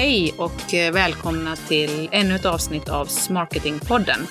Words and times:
Hej 0.00 0.34
och 0.36 0.74
eh, 0.74 0.92
välkomna 0.92 1.56
till 1.56 2.08
ännu 2.12 2.34
ett 2.34 2.44
avsnitt 2.44 2.88
av 2.88 3.06
Smarketingpodden. 3.06 4.26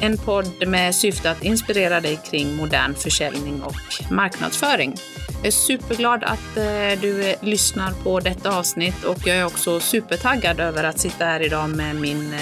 En 0.00 0.18
podd 0.18 0.68
med 0.68 0.94
syfte 0.94 1.30
att 1.30 1.44
inspirera 1.44 2.00
dig 2.00 2.20
kring 2.30 2.56
modern 2.56 2.94
försäljning 2.94 3.62
och 3.62 4.10
marknadsföring. 4.12 4.94
Jag 5.36 5.46
är 5.46 5.50
superglad 5.50 6.24
att 6.24 6.56
eh, 6.56 7.00
du 7.00 7.30
eh, 7.30 7.36
lyssnar 7.40 7.92
på 8.04 8.20
detta 8.20 8.58
avsnitt 8.58 9.04
och 9.04 9.18
jag 9.26 9.36
är 9.36 9.46
också 9.46 9.80
supertaggad 9.80 10.60
över 10.60 10.84
att 10.84 10.98
sitta 10.98 11.24
här 11.24 11.40
idag 11.40 11.70
med 11.70 11.96
min 11.96 12.34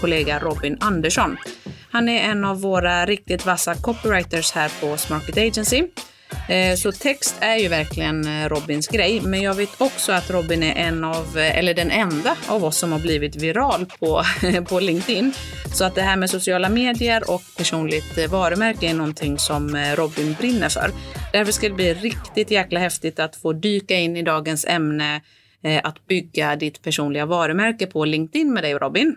kollega 0.00 0.38
Robin 0.38 0.78
Andersson. 0.80 1.36
Han 1.90 2.08
är 2.08 2.30
en 2.30 2.44
av 2.44 2.60
våra 2.60 3.06
riktigt 3.06 3.46
vassa 3.46 3.74
copywriters 3.74 4.52
här 4.52 4.72
på 4.80 4.96
Smarket 4.96 5.36
Agency 5.36 5.82
Eh, 6.48 6.76
så 6.76 6.92
text 6.92 7.36
är 7.40 7.56
ju 7.56 7.68
verkligen 7.68 8.26
eh, 8.26 8.48
Robins 8.48 8.88
grej, 8.88 9.20
men 9.20 9.42
jag 9.42 9.54
vet 9.54 9.80
också 9.80 10.12
att 10.12 10.30
Robin 10.30 10.62
är 10.62 10.74
en 10.74 11.04
av, 11.04 11.38
eh, 11.38 11.58
eller 11.58 11.74
den 11.74 11.90
enda 11.90 12.36
av 12.48 12.64
oss 12.64 12.76
som 12.76 12.92
har 12.92 12.98
blivit 12.98 13.36
viral 13.36 13.86
på, 13.98 14.22
på 14.68 14.80
LinkedIn. 14.80 15.32
Så 15.74 15.84
att 15.84 15.94
det 15.94 16.02
här 16.02 16.16
med 16.16 16.30
sociala 16.30 16.68
medier 16.68 17.30
och 17.30 17.42
personligt 17.56 18.30
varumärke 18.30 18.90
är 18.90 18.94
någonting 18.94 19.38
som 19.38 19.76
Robin 19.96 20.36
brinner 20.38 20.68
för. 20.68 20.90
Därför 21.32 21.52
ska 21.52 21.68
det 21.68 21.74
bli 21.74 21.94
riktigt 21.94 22.50
jäkla 22.50 22.80
häftigt 22.80 23.18
att 23.18 23.36
få 23.36 23.52
dyka 23.52 23.94
in 23.94 24.16
i 24.16 24.22
dagens 24.22 24.64
ämne 24.64 25.20
att 25.82 26.06
bygga 26.06 26.56
ditt 26.56 26.82
personliga 26.82 27.26
varumärke 27.26 27.86
på 27.86 28.04
LinkedIn 28.04 28.52
med 28.52 28.62
dig 28.62 28.74
Robin. 28.74 29.16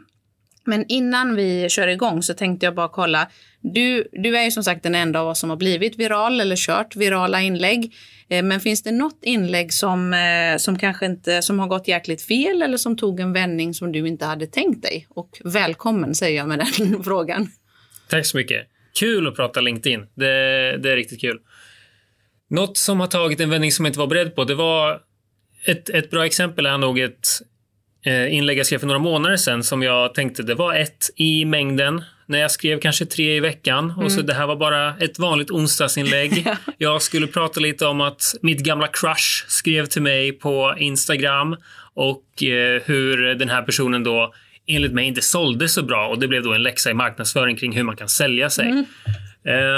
Men 0.65 0.85
innan 0.87 1.35
vi 1.35 1.69
kör 1.69 1.87
igång 1.87 2.23
så 2.23 2.33
tänkte 2.33 2.65
jag 2.65 2.75
bara 2.75 2.89
kolla. 2.89 3.29
Du, 3.61 4.07
du 4.11 4.37
är 4.37 4.43
ju 4.43 4.51
som 4.51 4.63
sagt 4.63 4.83
den 4.83 4.95
enda 4.95 5.19
av 5.19 5.27
oss 5.27 5.39
som 5.39 5.49
har 5.49 5.57
blivit 5.57 5.99
viral 5.99 6.41
eller 6.41 6.55
kört 6.55 6.95
virala 6.95 7.41
inlägg. 7.41 7.93
Eh, 8.29 8.43
men 8.43 8.59
finns 8.59 8.83
det 8.83 8.91
något 8.91 9.19
inlägg 9.21 9.73
som, 9.73 10.13
eh, 10.13 10.57
som 10.57 10.79
kanske 10.79 11.05
inte 11.05 11.41
som 11.41 11.59
har 11.59 11.67
gått 11.67 11.87
jäkligt 11.87 12.21
fel 12.21 12.61
eller 12.61 12.77
som 12.77 12.97
tog 12.97 13.19
en 13.19 13.33
vändning 13.33 13.73
som 13.73 13.91
du 13.91 14.07
inte 14.07 14.25
hade 14.25 14.47
tänkt 14.47 14.81
dig? 14.81 15.07
Och 15.09 15.41
välkommen 15.43 16.15
säger 16.15 16.37
jag 16.37 16.47
med 16.47 16.59
den 16.59 17.03
frågan. 17.03 17.51
Tack 18.09 18.25
så 18.25 18.37
mycket. 18.37 18.67
Kul 18.99 19.27
att 19.27 19.35
prata 19.35 19.61
LinkedIn. 19.61 20.07
Det, 20.15 20.25
det 20.77 20.91
är 20.91 20.95
riktigt 20.95 21.21
kul. 21.21 21.39
Något 22.49 22.77
som 22.77 22.99
har 22.99 23.07
tagit 23.07 23.39
en 23.39 23.49
vändning 23.49 23.71
som 23.71 23.85
jag 23.85 23.89
inte 23.89 23.99
var 23.99 24.07
beredd 24.07 24.35
på, 24.35 24.43
det 24.43 24.55
var 24.55 25.01
ett, 25.65 25.89
ett 25.89 26.09
bra 26.09 26.25
exempel 26.25 26.65
är 26.65 26.77
nog 26.77 26.99
ett 26.99 27.27
inlägg 28.05 28.57
jag 28.57 28.65
skrev 28.65 28.79
för 28.79 28.87
några 28.87 28.99
månader 28.99 29.37
sedan 29.37 29.63
som 29.63 29.83
jag 29.83 30.13
tänkte 30.13 30.43
det 30.43 30.55
var 30.55 30.75
ett 30.75 31.09
i 31.15 31.45
mängden. 31.45 32.03
När 32.25 32.39
jag 32.39 32.51
skrev 32.51 32.79
kanske 32.79 33.05
tre 33.05 33.35
i 33.35 33.39
veckan 33.39 33.85
mm. 33.91 34.05
och 34.05 34.11
så 34.11 34.17
mm. 34.17 34.27
det 34.27 34.33
här 34.33 34.47
var 34.47 34.55
bara 34.55 34.97
ett 34.97 35.19
vanligt 35.19 35.51
onsdagsinlägg. 35.51 36.47
jag 36.77 37.01
skulle 37.01 37.27
prata 37.27 37.59
lite 37.59 37.85
om 37.85 38.01
att 38.01 38.21
mitt 38.41 38.59
gamla 38.59 38.87
crush 38.87 39.45
skrev 39.47 39.85
till 39.85 40.01
mig 40.01 40.31
på 40.31 40.75
Instagram 40.77 41.57
och 41.93 42.43
eh, 42.43 42.81
hur 42.85 43.35
den 43.35 43.49
här 43.49 43.61
personen 43.61 44.03
då 44.03 44.33
enligt 44.67 44.93
mig 44.93 45.05
inte 45.05 45.21
sålde 45.21 45.69
så 45.69 45.83
bra 45.83 46.07
och 46.07 46.19
det 46.19 46.27
blev 46.27 46.43
då 46.43 46.53
en 46.53 46.63
läxa 46.63 46.91
i 46.91 46.93
marknadsföring 46.93 47.55
kring 47.55 47.75
hur 47.75 47.83
man 47.83 47.95
kan 47.95 48.09
sälja 48.09 48.49
sig. 48.49 48.65
Mm. 48.65 48.85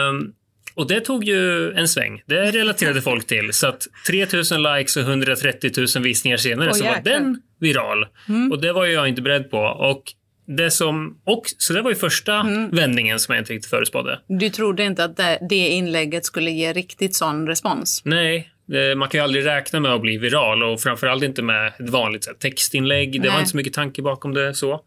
Um, 0.10 0.34
och 0.76 0.88
det 0.88 1.00
tog 1.00 1.24
ju 1.24 1.72
en 1.74 1.88
sväng. 1.88 2.22
Det 2.26 2.52
relaterade 2.52 3.02
folk 3.12 3.28
till. 3.28 3.54
Så 3.54 3.68
att 3.68 3.88
3000 4.08 4.64
likes 4.64 4.98
och 4.98 5.04
130 5.04 5.72
000 5.96 6.04
visningar 6.04 6.38
senare 6.38 6.70
oh, 6.70 6.74
så 6.74 6.84
var 6.84 7.02
den 7.04 7.42
viral. 7.60 8.08
Mm. 8.30 8.52
Och 8.52 8.62
det 8.62 8.74
var 8.74 8.86
jag 8.86 9.08
inte 9.08 9.22
beredd 9.22 9.52
på. 9.52 9.58
Och 9.60 10.04
det 10.58 10.72
som, 10.72 11.18
och, 11.24 11.44
så 11.58 11.74
det 11.74 11.82
var 11.82 11.90
ju 11.90 11.96
första 11.96 12.36
mm. 12.36 12.70
vändningen 12.70 13.20
som 13.20 13.36
jag 13.36 13.42
inte 13.42 13.54
riktigt 13.54 13.70
förutspådde. 13.70 14.20
Du 14.28 14.50
trodde 14.50 14.84
inte 14.84 15.04
att 15.04 15.18
det, 15.18 15.40
det 15.50 15.68
inlägget 15.68 16.26
skulle 16.26 16.52
ge 16.52 16.74
riktigt 16.74 17.16
sån 17.16 17.48
respons? 17.48 18.02
Nej, 18.06 18.52
man 18.98 19.10
kan 19.10 19.18
ju 19.18 19.24
aldrig 19.24 19.46
räkna 19.46 19.80
med 19.80 19.92
att 19.92 20.02
bli 20.02 20.18
viral 20.18 20.64
och 20.64 20.81
framförallt 20.81 21.24
inte 21.24 21.42
med 21.42 21.68
ett 21.68 21.90
vanligt 21.90 22.28
här, 22.28 22.34
textinlägg. 22.34 23.10
Nej. 23.10 23.20
Det 23.20 23.30
var 23.30 23.40
inte 23.40 23.52
så 23.52 23.58
mycket 23.58 23.74
tanke 23.74 24.02
bakom 24.02 24.34
det. 24.34 24.54
så. 24.54 24.81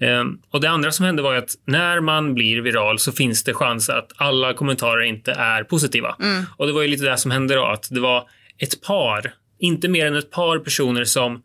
Um, 0.00 0.42
och 0.50 0.60
Det 0.60 0.70
andra 0.70 0.92
som 0.92 1.06
hände 1.06 1.22
var 1.22 1.34
att 1.34 1.54
när 1.64 2.00
man 2.00 2.34
blir 2.34 2.60
viral 2.60 2.98
så 2.98 3.12
finns 3.12 3.44
det 3.44 3.54
chans 3.54 3.88
att 3.88 4.12
alla 4.16 4.54
kommentarer 4.54 5.02
inte 5.02 5.32
är 5.32 5.64
positiva. 5.64 6.16
Mm. 6.20 6.44
Och 6.56 6.66
Det 6.66 6.72
var 6.72 6.82
ju 6.82 6.88
lite 6.88 7.04
det 7.04 7.16
som 7.16 7.30
hände 7.30 7.54
då, 7.54 7.64
att 7.64 7.88
det 7.90 8.00
var 8.00 8.28
ett 8.58 8.82
par, 8.82 9.34
inte 9.58 9.88
mer 9.88 10.06
än 10.06 10.16
ett 10.16 10.30
par 10.30 10.58
personer 10.58 11.04
som 11.04 11.42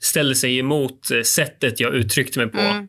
ställde 0.00 0.34
sig 0.34 0.58
emot 0.58 1.10
eh, 1.10 1.22
sättet 1.22 1.80
jag 1.80 1.94
uttryckte 1.94 2.38
mig 2.38 2.48
på. 2.48 2.58
Mm. 2.58 2.88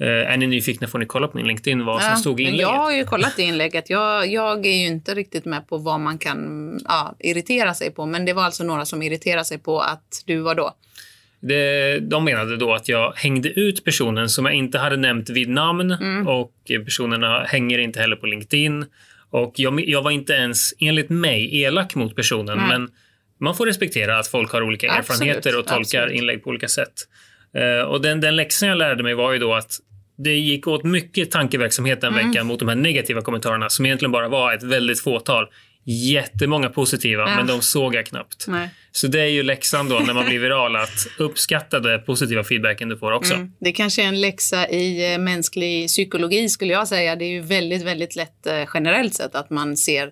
Uh, 0.00 0.08
är 0.08 0.36
ni 0.36 0.46
nyfikna 0.46 0.86
får 0.86 0.98
ni 0.98 1.06
kolla 1.06 1.28
på 1.28 1.36
min 1.36 1.46
LinkedIn 1.46 1.84
vad 1.84 2.02
ja, 2.02 2.08
som 2.08 2.16
stod 2.16 2.40
i 2.40 2.42
inlägget. 2.42 2.60
Jag 2.60 2.76
har 2.76 2.92
ju 2.92 3.04
kollat 3.04 3.38
i 3.38 3.42
inlägget. 3.42 3.90
Jag, 3.90 4.26
jag 4.26 4.66
är 4.66 4.76
ju 4.76 4.86
inte 4.86 5.14
riktigt 5.14 5.44
med 5.44 5.68
på 5.68 5.78
vad 5.78 6.00
man 6.00 6.18
kan 6.18 6.80
ja, 6.84 7.16
irritera 7.18 7.74
sig 7.74 7.90
på. 7.90 8.06
Men 8.06 8.24
det 8.24 8.32
var 8.32 8.42
alltså 8.42 8.64
några 8.64 8.84
som 8.84 9.02
irriterade 9.02 9.44
sig 9.44 9.58
på 9.58 9.80
att 9.80 10.22
du 10.26 10.38
var 10.38 10.54
då 10.54 10.74
det, 11.48 11.98
de 12.00 12.24
menade 12.24 12.56
då 12.56 12.74
att 12.74 12.88
jag 12.88 13.12
hängde 13.16 13.48
ut 13.48 13.84
personen 13.84 14.28
som 14.28 14.44
jag 14.44 14.54
inte 14.54 14.78
hade 14.78 14.96
nämnt 14.96 15.30
vid 15.30 15.48
namn 15.48 15.90
mm. 15.90 16.28
och 16.28 16.52
personerna 16.84 17.44
hänger 17.44 17.78
inte 17.78 18.00
heller 18.00 18.16
på 18.16 18.26
LinkedIn. 18.26 18.84
Och 19.30 19.52
jag, 19.56 19.88
jag 19.88 20.02
var 20.02 20.10
inte 20.10 20.32
ens, 20.32 20.74
enligt 20.78 21.10
mig, 21.10 21.62
elak 21.62 21.94
mot 21.94 22.16
personen. 22.16 22.58
Mm. 22.58 22.68
Men 22.68 22.90
man 23.40 23.54
får 23.54 23.66
respektera 23.66 24.18
att 24.18 24.28
folk 24.28 24.52
har 24.52 24.62
olika 24.62 24.86
Absolut. 24.86 25.10
erfarenheter 25.10 25.58
och 25.58 25.66
tolkar 25.66 26.02
Absolut. 26.02 26.20
inlägg 26.20 26.44
på 26.44 26.50
olika 26.50 26.68
sätt. 26.68 26.94
Uh, 27.58 27.84
och 27.84 28.00
den, 28.00 28.20
den 28.20 28.36
läxan 28.36 28.68
jag 28.68 28.78
lärde 28.78 29.02
mig 29.02 29.14
var 29.14 29.32
ju 29.32 29.38
då 29.38 29.54
att 29.54 29.78
det 30.18 30.34
gick 30.34 30.66
åt 30.66 30.84
mycket 30.84 31.30
tankeverksamhet 31.30 32.00
den 32.00 32.12
mm. 32.14 32.28
veckan 32.28 32.46
mot 32.46 32.58
de 32.58 32.68
här 32.68 32.76
negativa 32.76 33.20
kommentarerna 33.20 33.68
som 33.68 33.86
egentligen 33.86 34.12
bara 34.12 34.28
var 34.28 34.54
ett 34.54 34.62
väldigt 34.62 35.00
fåtal 35.00 35.48
jättemånga 35.86 36.68
positiva, 36.68 37.22
ja. 37.22 37.36
men 37.36 37.46
de 37.46 37.62
såg 37.62 37.94
jag 37.94 38.06
knappt. 38.06 38.44
Nej. 38.48 38.68
Så 38.92 39.06
det 39.06 39.20
är 39.20 39.26
ju 39.26 39.42
läxan 39.42 39.88
då 39.88 39.98
när 39.98 40.14
man 40.14 40.26
blir 40.26 40.38
viral, 40.38 40.76
att 40.76 41.06
uppskatta 41.18 41.80
den 41.80 42.02
positiva 42.02 42.44
feedbacken 42.44 42.88
du 42.88 42.98
får 42.98 43.12
också. 43.12 43.34
Mm. 43.34 43.52
Det 43.60 43.72
kanske 43.72 44.02
är 44.02 44.06
en 44.06 44.20
läxa 44.20 44.68
i 44.68 45.12
eh, 45.12 45.18
mänsklig 45.18 45.88
psykologi 45.88 46.48
skulle 46.48 46.72
jag 46.72 46.88
säga. 46.88 47.16
Det 47.16 47.24
är 47.24 47.30
ju 47.30 47.40
väldigt, 47.40 47.82
väldigt 47.82 48.16
lätt 48.16 48.46
eh, 48.46 48.64
generellt 48.74 49.14
sett 49.14 49.34
att 49.34 49.50
man 49.50 49.76
ser 49.76 50.10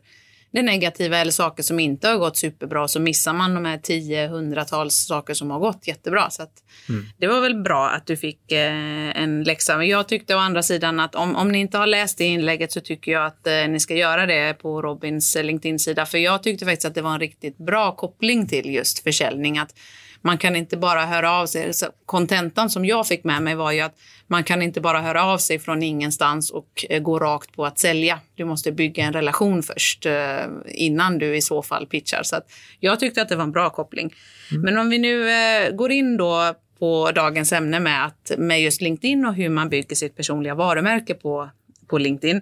det 0.55 0.63
negativa 0.63 1.19
eller 1.19 1.33
saker 1.33 1.63
som 1.63 1.81
inte 1.81 2.09
har 2.09 2.17
gått 2.17 2.37
superbra 2.37 2.89
så 2.89 3.01
missar 3.01 3.33
man 3.33 3.55
de 3.55 3.65
här 3.65 3.79
tio, 3.79 4.29
hundratals 4.29 4.95
saker 4.95 5.35
som 5.35 5.51
har 5.51 5.59
gått 5.59 5.89
jättebra. 5.89 6.31
Så 6.31 6.43
mm. 6.89 7.07
Det 7.19 7.27
var 7.27 7.41
väl 7.41 7.63
bra 7.63 7.91
att 7.91 8.07
du 8.07 8.17
fick 8.17 8.53
eh, 8.53 9.23
en 9.23 9.43
läxa. 9.43 9.77
Men 9.77 9.89
jag 9.89 10.09
tyckte 10.09 10.35
å 10.35 10.39
andra 10.39 10.63
sidan 10.63 11.01
att 11.01 11.15
om, 11.15 11.37
om 11.37 11.53
ni 11.53 11.59
inte 11.59 11.79
har 11.79 11.87
läst 11.87 12.19
det 12.19 12.25
inlägget 12.25 12.73
så 12.73 12.81
tycker 12.81 13.13
jag 13.13 13.27
att 13.27 13.47
eh, 13.47 13.69
ni 13.69 13.81
ska 13.81 13.95
göra 13.95 14.27
det 14.27 14.55
på 14.55 14.83
Robins 14.83 15.37
LinkedIn-sida. 15.43 16.07
För 16.07 16.19
jag 16.19 16.43
tyckte 16.43 16.65
faktiskt 16.65 16.87
att 16.87 16.95
det 16.95 17.03
var 17.03 17.13
en 17.13 17.21
riktigt 17.21 17.59
bra 17.59 17.97
koppling 17.97 18.47
till 18.47 18.75
just 18.75 18.99
försäljning. 19.03 19.59
Att 19.59 19.75
man 20.25 20.39
kan 20.39 20.57
inte 20.57 20.77
bara 20.77 21.07
höra 21.07 21.33
av 21.33 21.47
sig. 21.47 21.73
Kontentan 22.07 22.71
som 22.71 22.85
jag 22.85 23.07
fick 23.07 23.25
med 23.25 23.43
mig 23.43 23.55
var 23.55 23.73
ju 23.73 23.81
att 23.81 23.95
man 24.27 24.45
kan 24.45 24.63
inte 24.63 24.81
bara 24.81 25.01
höra 25.01 25.25
av 25.25 25.39
sig 25.39 25.59
från 25.59 25.83
ingenstans 25.83 26.51
och 26.51 26.87
eh, 26.91 27.03
gå 27.03 27.19
rakt 27.19 27.53
på 27.53 27.67
att 27.67 27.79
sälja. 27.79 28.21
Du 28.35 28.45
måste 28.45 28.73
bygga 28.73 29.05
en 29.05 29.13
relation 29.13 29.63
först 29.63 30.07
eh, 30.07 30.45
innan 30.67 31.19
du 31.19 31.37
i 31.37 31.43
så 31.43 31.63
fall 31.63 31.87
pitchar. 31.87 32.23
Så 32.23 32.41
jag 32.81 33.01
tyckte 33.01 33.23
att 33.23 33.29
det 33.29 33.37
var 33.37 33.45
en 33.45 33.53
bra 33.53 33.71
koppling. 33.71 34.15
Mm. 34.51 34.63
Men 34.63 34.79
om 34.79 34.91
vi 34.91 34.99
nu 34.99 35.31
eh, 35.31 35.71
går 35.71 35.93
in 35.93 36.17
då 36.17 36.55
på 36.79 37.11
dagens 37.15 37.53
ämne 37.53 37.81
med, 37.81 38.07
att, 38.07 38.33
med 38.39 38.63
just 38.63 38.81
LinkedIn 38.81 39.27
och 39.27 39.35
hur 39.35 39.49
man 39.49 39.69
bygger 39.69 39.97
sitt 39.97 40.17
personliga 40.17 40.55
varumärke 40.55 41.15
på, 41.15 41.51
på 41.87 41.99
LinkedIn. 41.99 42.37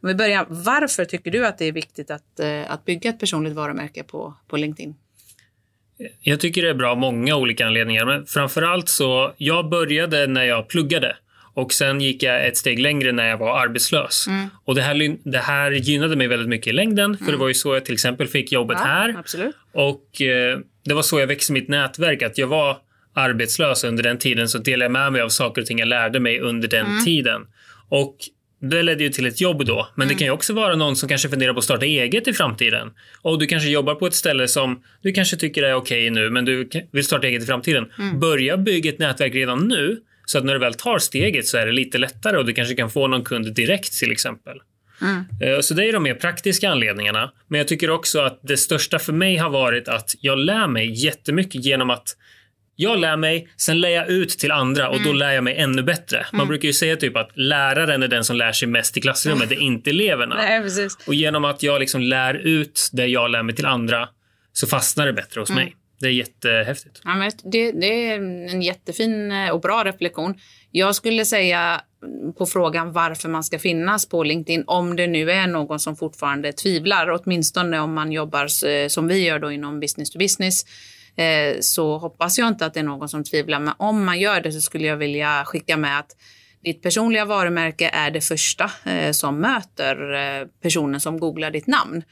Om 0.00 0.08
vi 0.08 0.14
börjar, 0.14 0.46
varför 0.48 1.04
tycker 1.04 1.30
du 1.30 1.46
att 1.46 1.58
det 1.58 1.64
är 1.64 1.72
viktigt 1.72 2.10
att, 2.10 2.40
att 2.66 2.84
bygga 2.84 3.10
ett 3.10 3.20
personligt 3.20 3.54
varumärke 3.54 4.02
på, 4.02 4.34
på 4.48 4.56
LinkedIn? 4.56 4.94
Jag 6.20 6.40
tycker 6.40 6.62
det 6.62 6.68
är 6.68 6.74
bra 6.74 6.90
av 6.90 6.98
många 6.98 7.36
olika 7.36 7.66
anledningar. 7.66 8.04
Men 8.04 8.26
framförallt 8.26 8.88
så, 8.88 9.32
jag 9.36 9.68
började 9.68 10.26
när 10.26 10.44
jag 10.44 10.68
pluggade. 10.68 11.16
Och 11.54 11.72
sen 11.72 12.00
gick 12.00 12.22
jag 12.22 12.46
ett 12.46 12.56
steg 12.56 12.78
längre 12.78 13.12
när 13.12 13.28
jag 13.28 13.38
var 13.38 13.58
arbetslös. 13.58 14.26
Mm. 14.26 14.48
Och 14.64 14.74
det 14.74 14.82
här, 14.82 15.16
det 15.30 15.38
här 15.38 15.70
gynnade 15.70 16.16
mig 16.16 16.26
väldigt 16.26 16.48
mycket 16.48 16.66
i 16.66 16.72
längden. 16.72 17.16
För 17.16 17.24
mm. 17.24 17.32
det 17.32 17.38
var 17.38 17.48
ju 17.48 17.54
så 17.54 17.74
jag 17.74 17.84
till 17.84 17.94
exempel 17.94 18.26
fick 18.26 18.52
jobbet 18.52 18.76
ja, 18.80 18.86
här. 18.86 19.14
Absolut. 19.18 19.56
Och 19.72 20.22
eh, 20.22 20.58
det 20.84 20.94
var 20.94 21.02
så 21.02 21.20
jag 21.20 21.26
växte 21.26 21.52
mitt 21.52 21.68
nätverk. 21.68 22.22
Att 22.22 22.38
jag 22.38 22.46
var 22.46 22.76
arbetslös 23.14 23.84
under 23.84 24.02
den 24.02 24.18
tiden 24.18 24.48
så 24.48 24.58
delade 24.58 24.84
jag 24.84 24.92
med 24.92 25.12
mig 25.12 25.20
av 25.20 25.28
saker 25.28 25.60
och 25.60 25.66
ting 25.66 25.78
jag 25.78 25.88
lärde 25.88 26.20
mig 26.20 26.40
under 26.40 26.68
den 26.68 26.86
mm. 26.86 27.04
tiden. 27.04 27.46
Och 27.88 28.16
det 28.60 28.82
ledde 28.82 29.04
ju 29.04 29.10
till 29.10 29.26
ett 29.26 29.40
jobb 29.40 29.64
då. 29.64 29.88
Men 29.94 30.02
mm. 30.02 30.14
det 30.14 30.18
kan 30.18 30.26
ju 30.26 30.32
också 30.32 30.52
vara 30.52 30.76
någon 30.76 30.96
som 30.96 31.08
kanske 31.08 31.28
funderar 31.28 31.52
på 31.52 31.58
att 31.58 31.64
starta 31.64 31.86
eget 31.86 32.28
i 32.28 32.32
framtiden. 32.32 32.90
Och 33.22 33.38
du 33.38 33.46
kanske 33.46 33.68
jobbar 33.68 33.94
på 33.94 34.06
ett 34.06 34.14
ställe 34.14 34.48
som 34.48 34.82
du 35.02 35.12
kanske 35.12 35.36
tycker 35.36 35.62
är 35.62 35.74
okej 35.74 36.10
okay 36.10 36.10
nu, 36.10 36.30
men 36.30 36.44
du 36.44 36.68
vill 36.92 37.04
starta 37.04 37.26
eget 37.26 37.42
i 37.42 37.46
framtiden. 37.46 37.86
Mm. 37.98 38.20
Börja 38.20 38.56
bygga 38.56 38.90
ett 38.90 38.98
nätverk 38.98 39.34
redan 39.34 39.68
nu, 39.68 40.00
så 40.26 40.38
att 40.38 40.44
när 40.44 40.52
du 40.52 40.58
väl 40.58 40.74
tar 40.74 40.98
steget 40.98 41.46
så 41.46 41.58
är 41.58 41.66
det 41.66 41.72
lite 41.72 41.98
lättare 41.98 42.36
och 42.36 42.46
du 42.46 42.52
kanske 42.52 42.74
kan 42.74 42.90
få 42.90 43.06
någon 43.06 43.24
kund 43.24 43.54
direkt 43.54 43.92
till 43.92 44.12
exempel. 44.12 44.58
Mm. 45.02 45.24
Eh, 45.40 45.60
så 45.60 45.74
det 45.74 45.88
är 45.88 45.92
de 45.92 46.02
mer 46.02 46.14
praktiska 46.14 46.70
anledningarna. 46.70 47.32
Men 47.48 47.58
jag 47.58 47.68
tycker 47.68 47.90
också 47.90 48.20
att 48.20 48.40
det 48.42 48.56
största 48.56 48.98
för 48.98 49.12
mig 49.12 49.36
har 49.36 49.50
varit 49.50 49.88
att 49.88 50.14
jag 50.20 50.38
lär 50.38 50.68
mig 50.68 51.04
jättemycket 51.04 51.64
genom 51.64 51.90
att 51.90 52.16
jag 52.76 52.98
lär 52.98 53.16
mig, 53.16 53.48
sen 53.56 53.80
lär 53.80 53.88
jag 53.88 54.08
ut 54.08 54.28
till 54.28 54.50
andra 54.50 54.88
och 54.88 54.96
mm. 54.96 55.06
då 55.06 55.12
lär 55.12 55.32
jag 55.32 55.44
mig 55.44 55.56
ännu 55.56 55.82
bättre. 55.82 56.26
Man 56.32 56.40
mm. 56.40 56.48
brukar 56.48 56.66
ju 56.66 56.72
säga 56.72 56.96
typ 56.96 57.16
att 57.16 57.30
läraren 57.34 58.02
är 58.02 58.08
den 58.08 58.24
som 58.24 58.36
lär 58.36 58.52
sig 58.52 58.68
mest 58.68 58.96
i 58.96 59.00
klassrummet, 59.00 59.48
det 59.48 59.54
är 59.54 59.60
inte 59.60 59.90
eleverna. 59.90 60.34
Nej, 60.38 60.62
precis. 60.62 60.98
Och 61.06 61.14
genom 61.14 61.44
att 61.44 61.62
jag 61.62 61.80
liksom 61.80 62.00
lär 62.00 62.34
ut 62.34 62.88
det 62.92 63.06
jag 63.06 63.30
lär 63.30 63.42
mig 63.42 63.54
till 63.54 63.66
andra 63.66 64.08
så 64.52 64.66
fastnar 64.66 65.06
det 65.06 65.12
bättre 65.12 65.40
hos 65.40 65.50
mm. 65.50 65.64
mig. 65.64 65.76
Det 66.00 66.06
är 66.06 66.10
jättehäftigt. 66.10 67.00
Ja, 67.04 67.14
men 67.14 67.30
det, 67.44 67.72
det 67.72 68.10
är 68.10 68.14
en 68.16 68.62
jättefin 68.62 69.32
eh, 69.32 69.50
och 69.50 69.60
bra 69.60 69.84
reflektion. 69.84 70.34
Jag 70.70 70.94
skulle 70.94 71.24
säga 71.24 71.80
på 72.38 72.46
frågan 72.46 72.92
varför 72.92 73.28
man 73.28 73.44
ska 73.44 73.58
finnas 73.58 74.08
på 74.08 74.24
LinkedIn, 74.24 74.64
om 74.66 74.96
det 74.96 75.06
nu 75.06 75.30
är 75.30 75.46
någon 75.46 75.80
som 75.80 75.96
fortfarande 75.96 76.52
tvivlar, 76.52 77.10
åtminstone 77.10 77.80
om 77.80 77.94
man 77.94 78.12
jobbar 78.12 78.66
eh, 78.66 78.88
som 78.88 79.08
vi 79.08 79.26
gör 79.26 79.38
då 79.38 79.52
inom 79.52 79.80
business 79.80 80.10
to 80.10 80.18
business, 80.18 80.64
eh, 81.16 81.56
så 81.60 81.98
hoppas 81.98 82.38
jag 82.38 82.48
inte 82.48 82.66
att 82.66 82.74
det 82.74 82.80
är 82.80 82.84
någon 82.84 83.08
som 83.08 83.24
tvivlar. 83.24 83.60
Men 83.60 83.74
om 83.78 84.04
man 84.04 84.20
gör 84.20 84.40
det 84.40 84.52
så 84.52 84.60
skulle 84.60 84.86
jag 84.86 84.96
vilja 84.96 85.44
skicka 85.44 85.76
med 85.76 85.98
att 85.98 86.16
ditt 86.64 86.82
personliga 86.82 87.24
varumärke 87.24 87.90
är 87.92 88.10
det 88.10 88.20
första 88.20 88.70
eh, 88.84 89.12
som 89.12 89.40
möter 89.40 90.14
eh, 90.14 90.46
personen 90.62 91.00
som 91.00 91.20
googlar 91.20 91.50
ditt 91.50 91.66
namn. 91.66 92.02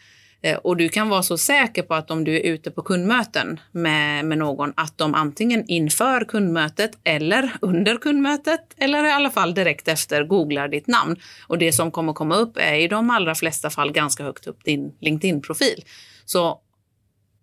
Eh, 0.44 0.56
och 0.56 0.76
du 0.76 0.88
kan 0.88 1.08
vara 1.08 1.22
så 1.22 1.38
säker 1.38 1.82
på 1.82 1.94
att 1.94 2.10
om 2.10 2.24
du 2.24 2.36
är 2.36 2.40
ute 2.40 2.70
på 2.70 2.82
kundmöten 2.82 3.60
med, 3.72 4.24
med 4.24 4.38
någon, 4.38 4.72
att 4.76 4.98
de 4.98 5.14
antingen 5.14 5.64
inför 5.66 6.24
kundmötet 6.24 6.90
eller 7.04 7.50
under 7.60 7.96
kundmötet 7.96 8.60
eller 8.76 9.04
i 9.04 9.10
alla 9.10 9.30
fall 9.30 9.54
direkt 9.54 9.88
efter 9.88 10.24
googlar 10.24 10.68
ditt 10.68 10.86
namn. 10.86 11.16
Och 11.46 11.58
det 11.58 11.72
som 11.72 11.90
kommer 11.90 12.12
komma 12.12 12.36
upp 12.36 12.56
är 12.56 12.74
i 12.74 12.88
de 12.88 13.10
allra 13.10 13.34
flesta 13.34 13.70
fall 13.70 13.92
ganska 13.92 14.24
högt 14.24 14.46
upp 14.46 14.64
din 14.64 14.92
LinkedIn-profil. 15.00 15.84
Så 16.24 16.60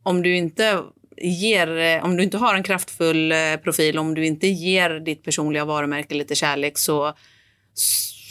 om 0.04 0.22
du 0.22 0.36
inte 0.36 0.84
ger, 1.18 1.78
eh, 1.78 2.04
om 2.04 2.18
du 2.18 2.24
inte 2.24 2.38
har 2.38 2.56
en 2.56 2.64
kraftfull 2.64 3.32
eh, 3.32 3.38
profil, 3.64 3.98
om 3.98 4.16
du 4.16 4.26
inte 4.26 4.48
ger 4.48 4.90
ditt 4.90 5.24
personliga 5.24 5.66
varumärke 5.66 6.16
lite 6.16 6.36
kärlek 6.36 6.78
så 6.78 7.14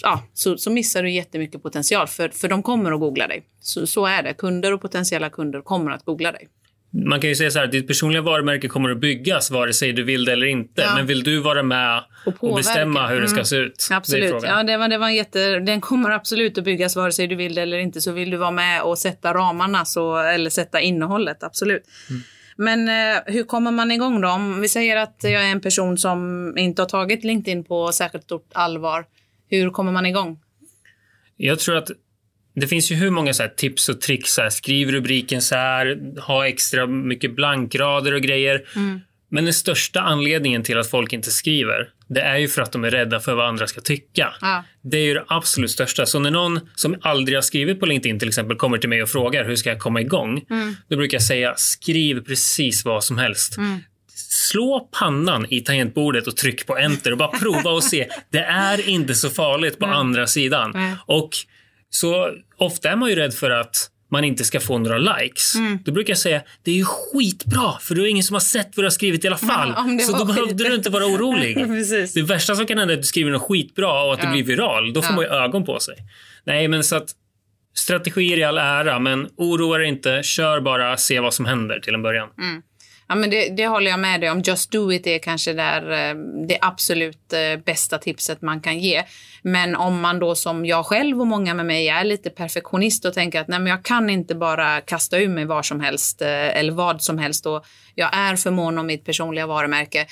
ja, 0.02 0.22
så, 0.34 0.56
så 0.56 0.70
missar 0.70 1.02
du 1.02 1.10
jättemycket 1.10 1.62
potential 1.62 2.06
för, 2.06 2.28
för 2.28 2.48
de 2.48 2.62
kommer 2.62 2.92
att 2.92 3.00
googla 3.00 3.26
dig. 3.26 3.42
Så, 3.60 3.86
så 3.86 4.06
är 4.06 4.22
det. 4.22 4.34
Kunder 4.34 4.72
och 4.72 4.80
potentiella 4.80 5.30
kunder 5.30 5.60
kommer 5.60 5.90
att 5.90 6.04
googla 6.04 6.32
dig. 6.32 6.48
Man 6.92 7.20
kan 7.20 7.30
ju 7.30 7.36
säga 7.36 7.50
så 7.50 7.58
här, 7.58 7.66
ditt 7.66 7.86
personliga 7.86 8.22
varumärke 8.22 8.68
kommer 8.68 8.90
att 8.90 9.00
byggas 9.00 9.50
vare 9.50 9.72
sig 9.72 9.92
du 9.92 10.02
vill 10.04 10.24
det 10.24 10.32
eller 10.32 10.46
inte. 10.46 10.82
Ja. 10.82 10.94
Men 10.96 11.06
vill 11.06 11.22
du 11.22 11.38
vara 11.38 11.62
med 11.62 12.04
och, 12.26 12.44
och 12.44 12.56
bestämma 12.56 13.06
hur 13.06 13.20
det 13.20 13.28
ska 13.28 13.36
mm. 13.36 13.44
se 13.44 13.56
ut? 13.56 13.88
Absolut. 13.90 14.40
Det 14.40 14.46
ja, 14.46 14.62
det 14.62 14.76
var, 14.76 14.88
det 14.88 14.98
var 14.98 15.10
jätte, 15.10 15.58
den 15.58 15.80
kommer 15.80 16.10
absolut 16.10 16.58
att 16.58 16.64
byggas 16.64 16.96
vare 16.96 17.12
sig 17.12 17.26
du 17.26 17.36
vill 17.36 17.54
det 17.54 17.62
eller 17.62 17.78
inte. 17.78 18.00
Så 18.00 18.12
vill 18.12 18.30
du 18.30 18.36
vara 18.36 18.50
med 18.50 18.82
och 18.82 18.98
sätta 18.98 19.34
ramarna 19.34 19.84
så, 19.84 20.18
eller 20.18 20.50
sätta 20.50 20.80
innehållet, 20.80 21.42
absolut. 21.42 21.82
Mm. 22.10 22.22
Men 22.60 22.88
eh, 22.88 23.22
hur 23.26 23.44
kommer 23.44 23.70
man 23.70 23.90
igång 23.90 24.20
då? 24.20 24.28
Om 24.28 24.60
vi 24.60 24.68
säger 24.68 24.96
att 24.96 25.16
jag 25.22 25.32
är 25.32 25.52
en 25.52 25.60
person 25.60 25.98
som 25.98 26.52
inte 26.58 26.82
har 26.82 26.88
tagit 26.88 27.24
LinkedIn 27.24 27.64
på 27.64 27.92
särskilt 27.92 28.24
stort 28.24 28.50
allvar. 28.52 29.04
Hur 29.48 29.70
kommer 29.70 29.92
man 29.92 30.06
igång? 30.06 30.40
Jag 31.36 31.58
tror 31.58 31.76
att 31.76 31.90
det 32.54 32.66
finns 32.66 32.90
ju 32.90 32.94
hur 32.94 33.10
många 33.10 33.34
så 33.34 33.48
tips 33.56 33.88
och 33.88 34.00
tricks. 34.00 34.32
Så 34.32 34.42
här, 34.42 34.50
skriv 34.50 34.90
rubriken 34.90 35.42
så 35.42 35.54
här, 35.54 35.98
ha 36.20 36.48
extra 36.48 36.86
mycket 36.86 37.36
blankrader 37.36 38.14
och 38.14 38.22
grejer. 38.22 38.68
Mm. 38.76 39.00
Men 39.28 39.44
den 39.44 39.54
största 39.54 40.00
anledningen 40.00 40.62
till 40.62 40.78
att 40.78 40.90
folk 40.90 41.12
inte 41.12 41.30
skriver, 41.30 41.88
det 42.14 42.20
är 42.20 42.36
ju 42.36 42.48
för 42.48 42.62
att 42.62 42.72
de 42.72 42.84
är 42.84 42.90
rädda 42.90 43.20
för 43.20 43.34
vad 43.34 43.48
andra 43.48 43.66
ska 43.66 43.80
tycka. 43.80 44.34
Ja. 44.40 44.64
Det 44.82 44.96
är 44.96 45.02
ju 45.02 45.14
det 45.14 45.24
absolut 45.28 45.70
största. 45.70 46.06
Så 46.06 46.18
när 46.18 46.30
någon 46.30 46.60
som 46.74 46.96
aldrig 47.02 47.36
har 47.36 47.42
skrivit 47.42 47.80
på 47.80 47.86
LinkedIn 47.86 48.18
till 48.18 48.28
exempel 48.28 48.56
kommer 48.56 48.78
till 48.78 48.88
mig 48.88 49.02
och 49.02 49.08
frågar 49.08 49.44
hur 49.44 49.56
ska 49.56 49.70
jag 49.70 49.78
komma 49.78 50.00
igång? 50.00 50.44
Mm. 50.50 50.76
Då 50.88 50.96
brukar 50.96 51.14
jag 51.14 51.22
säga 51.22 51.54
skriv 51.56 52.24
precis 52.24 52.84
vad 52.84 53.04
som 53.04 53.18
helst. 53.18 53.56
Mm 53.56 53.80
slå 54.30 54.88
pannan 54.92 55.46
i 55.48 55.60
tangentbordet 55.60 56.26
och 56.26 56.36
tryck 56.36 56.66
på 56.66 56.78
enter 56.78 57.12
och 57.12 57.18
bara 57.18 57.38
prova 57.38 57.70
och 57.70 57.84
se. 57.84 58.08
Det 58.30 58.38
är 58.38 58.88
inte 58.88 59.14
så 59.14 59.30
farligt 59.30 59.78
på 59.78 59.84
mm. 59.84 59.96
andra 59.96 60.26
sidan. 60.26 60.96
Och 61.06 61.30
så 61.90 62.30
ofta 62.56 62.90
är 62.90 62.96
man 62.96 63.10
ju 63.10 63.14
rädd 63.16 63.34
för 63.34 63.50
att 63.50 63.90
man 64.10 64.24
inte 64.24 64.44
ska 64.44 64.60
få 64.60 64.78
några 64.78 64.98
likes. 64.98 65.54
Mm. 65.54 65.78
Då 65.84 65.92
brukar 65.92 66.10
jag 66.10 66.18
säga 66.18 66.42
det 66.62 66.70
är 66.70 66.74
ju 66.74 66.84
skitbra 66.84 67.72
för 67.80 67.94
då 67.94 68.02
är 68.02 68.06
ingen 68.06 68.24
som 68.24 68.34
har 68.34 68.40
sett 68.40 68.76
vad 68.76 68.84
du 68.84 68.86
har 68.86 68.90
skrivit 68.90 69.24
i 69.24 69.28
alla 69.28 69.36
fall. 69.36 69.74
Ja, 69.98 70.06
så 70.06 70.18
då 70.18 70.24
behövde 70.24 70.68
du 70.68 70.74
inte 70.74 70.90
vara 70.90 71.06
orolig. 71.06 71.56
det 72.14 72.22
värsta 72.22 72.56
som 72.56 72.66
kan 72.66 72.78
hända 72.78 72.94
är 72.94 72.96
att 72.98 73.02
du 73.02 73.06
skriver 73.06 73.30
något 73.30 73.42
skitbra 73.42 74.02
och 74.02 74.12
att 74.12 74.18
ja. 74.22 74.26
det 74.26 74.32
blir 74.32 74.44
viral. 74.44 74.92
Då 74.92 75.02
får 75.02 75.10
ja. 75.10 75.16
man 75.16 75.24
ju 75.24 75.30
ögon 75.30 75.64
på 75.64 75.80
sig. 75.80 75.96
Nej, 76.44 76.68
men 76.68 76.84
så 76.84 76.96
att 76.96 77.10
strategier 77.74 78.38
i 78.38 78.44
all 78.44 78.58
ära, 78.58 78.98
men 78.98 79.28
oroa 79.36 79.78
dig 79.78 79.88
inte. 79.88 80.22
Kör 80.22 80.60
bara, 80.60 80.96
se 80.96 81.20
vad 81.20 81.34
som 81.34 81.44
händer 81.44 81.80
till 81.80 81.94
en 81.94 82.02
början. 82.02 82.28
Mm. 82.38 82.62
Ja, 83.10 83.16
men 83.16 83.30
det, 83.30 83.48
det, 83.48 83.66
håller 83.66 83.90
jag 83.90 84.00
med 84.00 84.20
dig 84.20 84.30
om. 84.30 84.40
Just 84.40 84.70
do 84.70 84.92
it 84.92 85.06
är 85.06 85.18
kanske 85.18 85.52
där, 85.52 85.90
eh, 85.90 86.14
det 86.48 86.58
absolut 86.60 87.32
eh, 87.32 87.64
bästa 87.64 87.98
tipset 87.98 88.42
man 88.42 88.60
kan 88.60 88.78
ge. 88.78 89.02
Men 89.42 89.76
om 89.76 90.00
man 90.00 90.18
då 90.18 90.34
som 90.34 90.66
jag 90.66 90.86
själv 90.86 91.20
och 91.20 91.26
många 91.26 91.54
med 91.54 91.66
mig 91.66 91.88
är 91.88 92.04
lite 92.04 92.30
perfektionist 92.30 93.04
och 93.04 93.14
tänker 93.14 93.40
att 93.40 93.48
nej, 93.48 93.58
men 93.58 93.70
jag 93.70 93.84
kan 93.84 94.10
inte 94.10 94.34
bara 94.34 94.80
kasta 94.80 95.18
ur 95.18 95.28
mig 95.28 95.44
var 95.44 95.62
som 95.62 95.80
helst 95.80 96.22
eh, 96.22 96.58
eller 96.58 96.72
vad 96.72 97.02
som 97.02 97.18
helst 97.18 97.46
och 97.46 97.64
jag 97.94 98.16
är 98.16 98.36
för 98.36 98.50
mån 98.50 98.78
om 98.78 98.86
mitt 98.86 99.04
personliga 99.04 99.46
varumärke. 99.46 100.06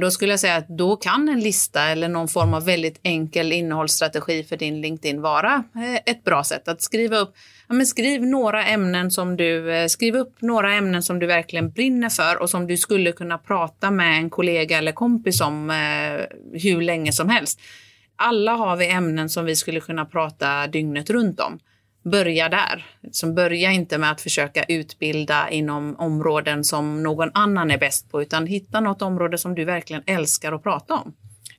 Då 0.00 0.10
skulle 0.10 0.32
jag 0.32 0.40
säga 0.40 0.56
att 0.56 0.68
då 0.68 0.96
kan 0.96 1.28
en 1.28 1.40
lista 1.40 1.82
eller 1.82 2.08
någon 2.08 2.28
form 2.28 2.54
av 2.54 2.64
väldigt 2.64 3.00
enkel 3.02 3.52
innehållsstrategi 3.52 4.44
för 4.44 4.56
din 4.56 4.80
LinkedIn 4.80 5.20
vara 5.20 5.64
ett 6.06 6.24
bra 6.24 6.44
sätt 6.44 6.68
att 6.68 6.82
skriva 6.82 7.16
upp 7.16 7.34
ja, 7.68 7.74
men 7.74 7.86
skriv 7.86 8.26
några 8.26 8.64
ämnen 8.64 9.10
som 9.10 9.36
du, 9.36 9.72
eh, 9.72 9.86
skriv 9.86 10.16
upp 10.16 10.42
några 10.42 10.74
ämnen 10.74 11.02
som 11.02 11.18
du 11.18 11.26
verkligen 11.26 11.70
brinner 11.70 12.08
för 12.08 12.42
och 12.42 12.50
som 12.50 12.66
du 12.66 12.76
skulle 12.76 13.12
kunna 13.12 13.38
prata 13.38 13.90
med 13.90 14.18
en 14.18 14.30
kollega 14.30 14.78
eller 14.78 14.92
kompis 14.92 15.40
om 15.40 15.70
eh, 15.70 16.26
hur 16.52 16.80
länge 16.80 17.12
som 17.12 17.28
helst. 17.28 17.60
Alla 18.16 18.52
har 18.52 18.76
vi 18.76 18.90
ämnen 18.90 19.28
som 19.28 19.44
vi 19.44 19.56
skulle 19.56 19.80
kunna 19.80 20.04
prata 20.04 20.66
dygnet 20.66 21.10
runt 21.10 21.40
om. 21.40 21.58
Börja 22.04 22.48
där. 22.48 22.86
Som 23.10 23.34
börja 23.34 23.72
inte 23.72 23.98
med 23.98 24.10
att 24.10 24.20
försöka 24.20 24.64
utbilda 24.68 25.50
inom 25.50 25.96
områden 25.96 26.64
som 26.64 27.02
någon 27.02 27.30
annan 27.34 27.70
är 27.70 27.78
bäst 27.78 28.10
på, 28.10 28.22
utan 28.22 28.46
hitta 28.46 28.80
något 28.80 29.02
område 29.02 29.38
som 29.38 29.54
du 29.54 29.64
verkligen 29.64 30.02
älskar 30.06 30.52
att 30.52 30.62
prata 30.62 30.94
om. 30.94 31.14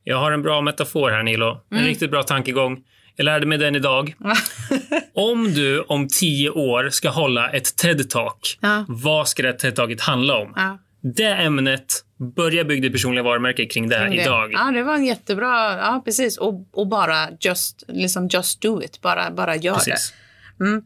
Jag 0.10 0.18
har 0.18 0.32
en 0.32 0.42
bra 0.42 0.62
metafor 0.62 1.10
här, 1.10 1.24
Nilo. 1.24 1.62
En 1.72 1.78
mm. 1.78 1.90
riktigt 1.90 2.12
bra 2.12 2.24
tankegång. 2.24 2.78
Jag 3.16 3.26
lärde 3.26 3.46
mig 3.46 3.58
den 3.58 3.76
idag. 3.76 4.16
om 5.14 5.54
du 5.54 5.82
om 5.82 6.08
tio 6.08 6.50
år 6.50 6.90
ska 6.90 7.10
hålla 7.10 7.50
ett 7.50 7.66
TED-talk, 7.84 8.58
ja. 8.60 8.86
vad 8.88 9.28
ska 9.28 9.44
det 9.44 9.54
TED-talket 9.62 10.02
handla 10.02 10.38
om? 10.38 10.54
Ja. 10.56 10.78
Det 11.16 11.24
ämnet, 11.24 12.04
börja 12.36 12.64
bygga 12.64 12.82
ditt 12.82 12.92
personliga 12.92 13.24
varumärke 13.24 13.66
kring 13.66 13.90
det, 13.90 14.00
kring 14.00 14.16
det 14.16 14.22
idag. 14.22 14.54
Ja, 14.54 14.72
det 14.72 14.84
var 14.84 14.96
en 14.96 15.06
jättebra... 15.06 15.78
Ja, 15.78 16.02
precis. 16.06 16.38
Och, 16.38 16.68
och 16.72 16.88
bara 16.88 17.28
just, 17.40 17.84
liksom 17.88 18.28
just 18.28 18.62
do 18.62 18.84
it. 18.84 19.02
Bara, 19.02 19.32
bara 19.32 19.56
gör 19.56 19.74
precis. 19.74 20.14
det. 20.58 20.66
Mm. 20.66 20.84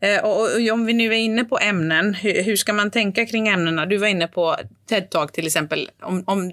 Eh, 0.00 0.24
och, 0.24 0.72
om 0.72 0.86
vi 0.86 0.92
nu 0.92 1.06
är 1.06 1.18
inne 1.18 1.44
på 1.44 1.58
ämnen, 1.58 2.14
hur, 2.14 2.42
hur, 2.42 2.56
ska 2.56 2.72
man 2.72 2.90
tänka 2.90 3.26
kring 3.26 3.48
ämnena? 3.48 3.86
Du 3.86 3.96
var 3.96 4.06
inne 4.06 4.26
på 4.26 4.56
TED-talk 4.90 5.32
till 5.32 5.46
exempel. 5.46 5.90
Om, 6.02 6.24
om 6.26 6.52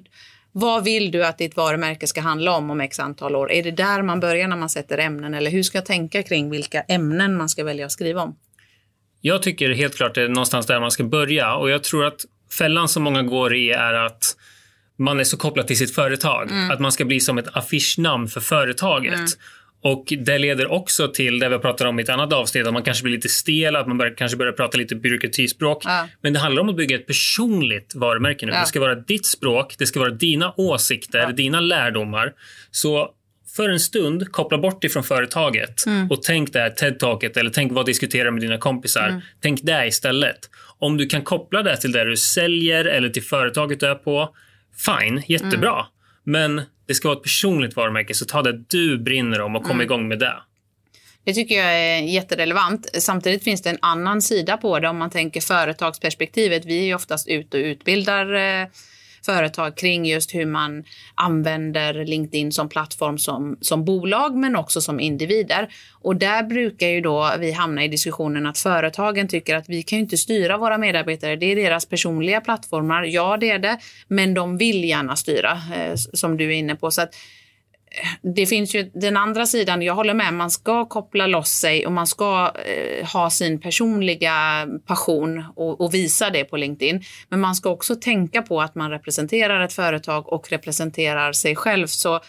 vad 0.51 0.83
vill 0.83 1.11
du 1.11 1.25
att 1.25 1.37
ditt 1.37 1.55
varumärke 1.55 2.07
ska 2.07 2.21
handla 2.21 2.57
om 2.57 2.69
om 2.69 2.81
x 2.81 2.99
antal 2.99 3.35
år? 3.35 3.51
Är 3.51 3.63
det 3.63 3.71
där 3.71 4.01
man 4.01 4.19
börjar 4.19 4.47
när 4.47 4.57
man 4.57 4.69
sätter 4.69 4.97
ämnen 4.97 5.33
eller 5.33 5.51
hur 5.51 5.63
ska 5.63 5.77
jag 5.77 5.85
tänka 5.85 6.23
kring 6.23 6.49
vilka 6.49 6.81
ämnen 6.81 7.37
man 7.37 7.49
ska 7.49 7.63
välja 7.63 7.85
att 7.85 7.91
skriva 7.91 8.21
om? 8.21 8.35
Jag 9.21 9.43
tycker 9.43 9.69
helt 9.69 9.95
klart 9.95 10.15
det 10.15 10.21
är 10.21 10.27
någonstans 10.27 10.65
där 10.65 10.79
man 10.79 10.91
ska 10.91 11.03
börja 11.03 11.55
och 11.55 11.69
jag 11.69 11.83
tror 11.83 12.05
att 12.05 12.25
fällan 12.57 12.87
som 12.89 13.03
många 13.03 13.23
går 13.23 13.55
i 13.55 13.71
är 13.71 13.93
att 13.93 14.35
man 14.97 15.19
är 15.19 15.23
så 15.23 15.37
kopplad 15.37 15.67
till 15.67 15.77
sitt 15.77 15.95
företag. 15.95 16.51
Mm. 16.51 16.71
Att 16.71 16.79
man 16.79 16.91
ska 16.91 17.05
bli 17.05 17.19
som 17.19 17.37
ett 17.37 17.55
affischnamn 17.55 18.27
för 18.27 18.41
företaget. 18.41 19.13
Mm. 19.13 19.27
Och 19.83 20.13
Det 20.19 20.37
leder 20.37 20.71
också 20.71 21.07
till 21.07 21.39
det 21.39 21.49
vi 21.49 21.57
pratar 21.57 21.85
om 21.85 21.99
i 21.99 22.03
ett 22.03 22.09
annat 22.09 22.33
avsnitt, 22.33 22.67
att 22.67 22.73
man 22.73 22.83
kanske 22.83 23.03
blir 23.03 23.13
lite 23.13 23.29
stel, 23.29 23.75
att 23.75 23.87
man 23.87 23.97
börjar, 23.97 24.15
kanske 24.15 24.37
börjar 24.37 24.53
prata 24.53 24.77
lite 24.77 24.95
byråkratispråk. 24.95 25.85
Ja. 25.85 26.07
Men 26.21 26.33
det 26.33 26.39
handlar 26.39 26.61
om 26.61 26.69
att 26.69 26.75
bygga 26.75 26.95
ett 26.95 27.07
personligt 27.07 27.95
varumärke 27.95 28.45
nu. 28.45 28.51
Ja. 28.51 28.59
Det 28.59 28.65
ska 28.65 28.79
vara 28.79 28.95
ditt 28.95 29.25
språk, 29.25 29.75
det 29.77 29.85
ska 29.85 29.99
vara 29.99 30.11
dina 30.11 30.53
åsikter, 30.57 31.19
ja. 31.19 31.31
dina 31.31 31.59
lärdomar. 31.59 32.33
Så 32.71 33.09
för 33.55 33.69
en 33.69 33.79
stund, 33.79 34.31
koppla 34.31 34.57
bort 34.57 34.83
ifrån 34.83 35.03
företaget 35.03 35.85
mm. 35.85 36.11
och 36.11 36.23
tänk 36.23 36.53
det 36.53 36.59
här 36.59 36.69
TED-taket 36.69 37.37
eller 37.37 37.49
tänk 37.49 37.71
vad 37.71 37.85
diskuterar 37.85 38.31
med 38.31 38.41
dina 38.41 38.57
kompisar. 38.57 39.07
Mm. 39.07 39.21
Tänk 39.41 39.59
det 39.63 39.87
istället. 39.87 40.49
Om 40.79 40.97
du 40.97 41.05
kan 41.05 41.21
koppla 41.21 41.63
det 41.63 41.77
till 41.77 41.91
det 41.91 42.03
du 42.03 42.17
säljer 42.17 42.85
eller 42.85 43.09
till 43.09 43.23
företaget 43.23 43.79
du 43.79 43.85
är 43.85 43.95
på, 43.95 44.35
fine, 44.85 45.23
jättebra. 45.27 45.73
Mm. 45.73 45.85
Men 46.23 46.61
det 46.87 46.93
ska 46.93 47.07
vara 47.07 47.17
ett 47.17 47.23
personligt 47.23 47.75
varumärke, 47.75 48.13
så 48.13 48.25
ta 48.25 48.41
det 48.41 48.63
du 48.69 48.97
brinner 48.97 49.41
om 49.41 49.55
och 49.55 49.63
kom 49.63 49.71
mm. 49.71 49.83
igång 49.83 50.07
med 50.07 50.19
det. 50.19 50.35
Det 51.23 51.33
tycker 51.33 51.55
jag 51.55 51.73
är 51.73 52.01
jätterelevant. 52.01 52.89
Samtidigt 52.93 53.43
finns 53.43 53.61
det 53.61 53.69
en 53.69 53.77
annan 53.81 54.21
sida 54.21 54.57
på 54.57 54.79
det 54.79 54.89
om 54.89 54.97
man 54.97 55.09
tänker 55.09 55.41
företagsperspektivet. 55.41 56.65
Vi 56.65 56.89
är 56.89 56.95
oftast 56.95 57.27
ute 57.27 57.57
och 57.57 57.63
utbildar 57.63 58.33
eh, 58.33 58.67
företag 59.25 59.77
kring 59.77 60.05
just 60.05 60.35
hur 60.35 60.45
man 60.45 60.83
använder 61.15 62.05
LinkedIn 62.05 62.51
som 62.51 62.69
plattform 62.69 63.17
som, 63.17 63.57
som 63.61 63.85
bolag 63.85 64.35
men 64.35 64.55
också 64.55 64.81
som 64.81 64.99
individer. 64.99 65.73
Och 66.01 66.15
där 66.15 66.43
brukar 66.43 66.87
ju 66.87 67.01
då 67.01 67.31
vi 67.39 67.51
hamna 67.51 67.83
i 67.83 67.87
diskussionen 67.87 68.45
att 68.45 68.57
företagen 68.57 69.27
tycker 69.27 69.55
att 69.55 69.69
vi 69.69 69.83
kan 69.83 69.97
ju 69.97 70.03
inte 70.03 70.17
styra 70.17 70.57
våra 70.57 70.77
medarbetare. 70.77 71.35
Det 71.35 71.45
är 71.45 71.55
deras 71.55 71.85
personliga 71.85 72.41
plattformar. 72.41 73.03
Ja, 73.03 73.37
det 73.37 73.49
är 73.49 73.59
det, 73.59 73.77
men 74.07 74.33
de 74.33 74.57
vill 74.57 74.83
gärna 74.83 75.15
styra 75.15 75.51
eh, 75.51 75.95
som 76.13 76.37
du 76.37 76.45
är 76.45 76.57
inne 76.57 76.75
på. 76.75 76.91
Så 76.91 77.01
att 77.01 77.15
det 78.21 78.45
finns 78.45 78.75
ju 78.75 78.91
den 78.93 79.17
andra 79.17 79.45
sidan, 79.45 79.81
jag 79.81 79.95
håller 79.95 80.13
med, 80.13 80.33
man 80.33 80.51
ska 80.51 80.85
koppla 80.85 81.27
loss 81.27 81.49
sig 81.49 81.85
och 81.85 81.91
man 81.91 82.07
ska 82.07 82.51
eh, 82.65 83.07
ha 83.07 83.29
sin 83.29 83.59
personliga 83.59 84.67
passion 84.85 85.43
och, 85.55 85.81
och, 85.81 85.93
visa 85.93 86.29
det 86.29 86.43
på 86.43 86.57
LinkedIn. 86.57 87.03
Men 87.29 87.39
man 87.39 87.55
ska 87.55 87.69
också 87.69 87.95
tänka 87.95 88.41
på 88.41 88.61
att 88.61 88.75
man 88.75 88.91
representerar 88.91 89.61
ett 89.61 89.73
företag 89.73 90.33
och 90.33 90.49
representerar 90.49 91.33
sig 91.33 91.55
själv. 91.55 91.87
Så 91.87 92.19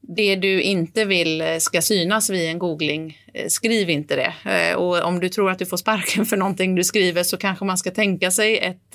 det 0.00 0.36
du 0.36 0.62
inte 0.62 1.04
vill 1.04 1.40
eh, 1.40 1.56
ska 1.58 1.82
synas 1.82 2.30
vid 2.30 2.48
en 2.48 2.58
googling, 2.58 3.18
eh, 3.34 3.48
skriv 3.48 3.90
inte 3.90 4.16
det. 4.16 4.50
Eh, 4.50 4.76
och 4.76 5.04
om 5.04 5.20
du 5.20 5.28
tror 5.28 5.50
att 5.50 5.58
du 5.58 5.66
får 5.66 5.76
sparken 5.76 6.26
för 6.26 6.36
någonting 6.36 6.74
du 6.74 6.84
skriver 6.84 7.22
så 7.22 7.36
kanske 7.36 7.64
man 7.64 7.78
ska 7.78 7.90
tänka 7.90 8.30
sig 8.30 8.58
ett, 8.58 8.94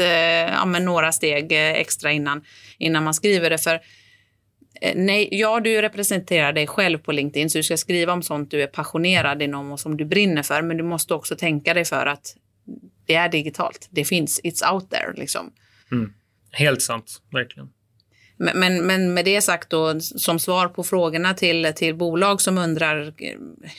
ja, 0.54 0.66
några 0.66 1.12
steg 1.12 1.52
extra 1.52 2.12
innan, 2.12 2.44
innan 2.78 3.04
man 3.04 3.14
skriver 3.14 3.50
det. 3.50 3.58
För 3.58 3.80
nej, 4.96 5.30
ja, 5.32 5.60
du 5.60 5.82
representerar 5.82 6.54
dig 6.54 6.68
själv 6.68 6.98
på 6.98 7.12
LinkedIn 7.12 7.50
så 7.50 7.58
du 7.58 7.64
ska 7.64 7.78
skriva 7.78 8.14
om 8.14 8.24
sånt 8.24 8.52
du 8.52 8.64
är 8.64 8.68
passionerad 8.68 9.42
inom 9.42 9.72
och 9.72 9.80
som 9.80 9.98
du 9.98 10.06
brinner 10.06 10.44
för. 10.44 10.62
Men 10.62 10.78
du 10.78 10.84
måste 10.84 11.14
också 11.14 11.36
tänka 11.36 11.74
dig 11.74 11.86
för 11.86 12.06
att 12.06 12.36
det 13.06 13.16
är 13.16 13.30
digitalt. 13.30 13.88
Det 13.92 14.06
finns, 14.06 14.42
it's 14.44 14.74
out 14.74 14.90
there 14.90 15.14
liksom. 15.16 15.52
Mm. 15.92 16.14
Helt 16.52 16.82
sant, 16.82 17.22
verkligen. 17.32 17.70
Men, 18.38 18.86
men 18.86 19.14
med 19.14 19.26
det 19.26 19.42
sagt 19.42 19.70
då, 19.70 20.00
som 20.00 20.40
svar 20.40 20.68
på 20.68 20.84
frågorna 20.84 21.34
till, 21.34 21.74
till 21.76 21.96
bolag 21.96 22.42
som 22.42 22.58
undrar 22.58 23.14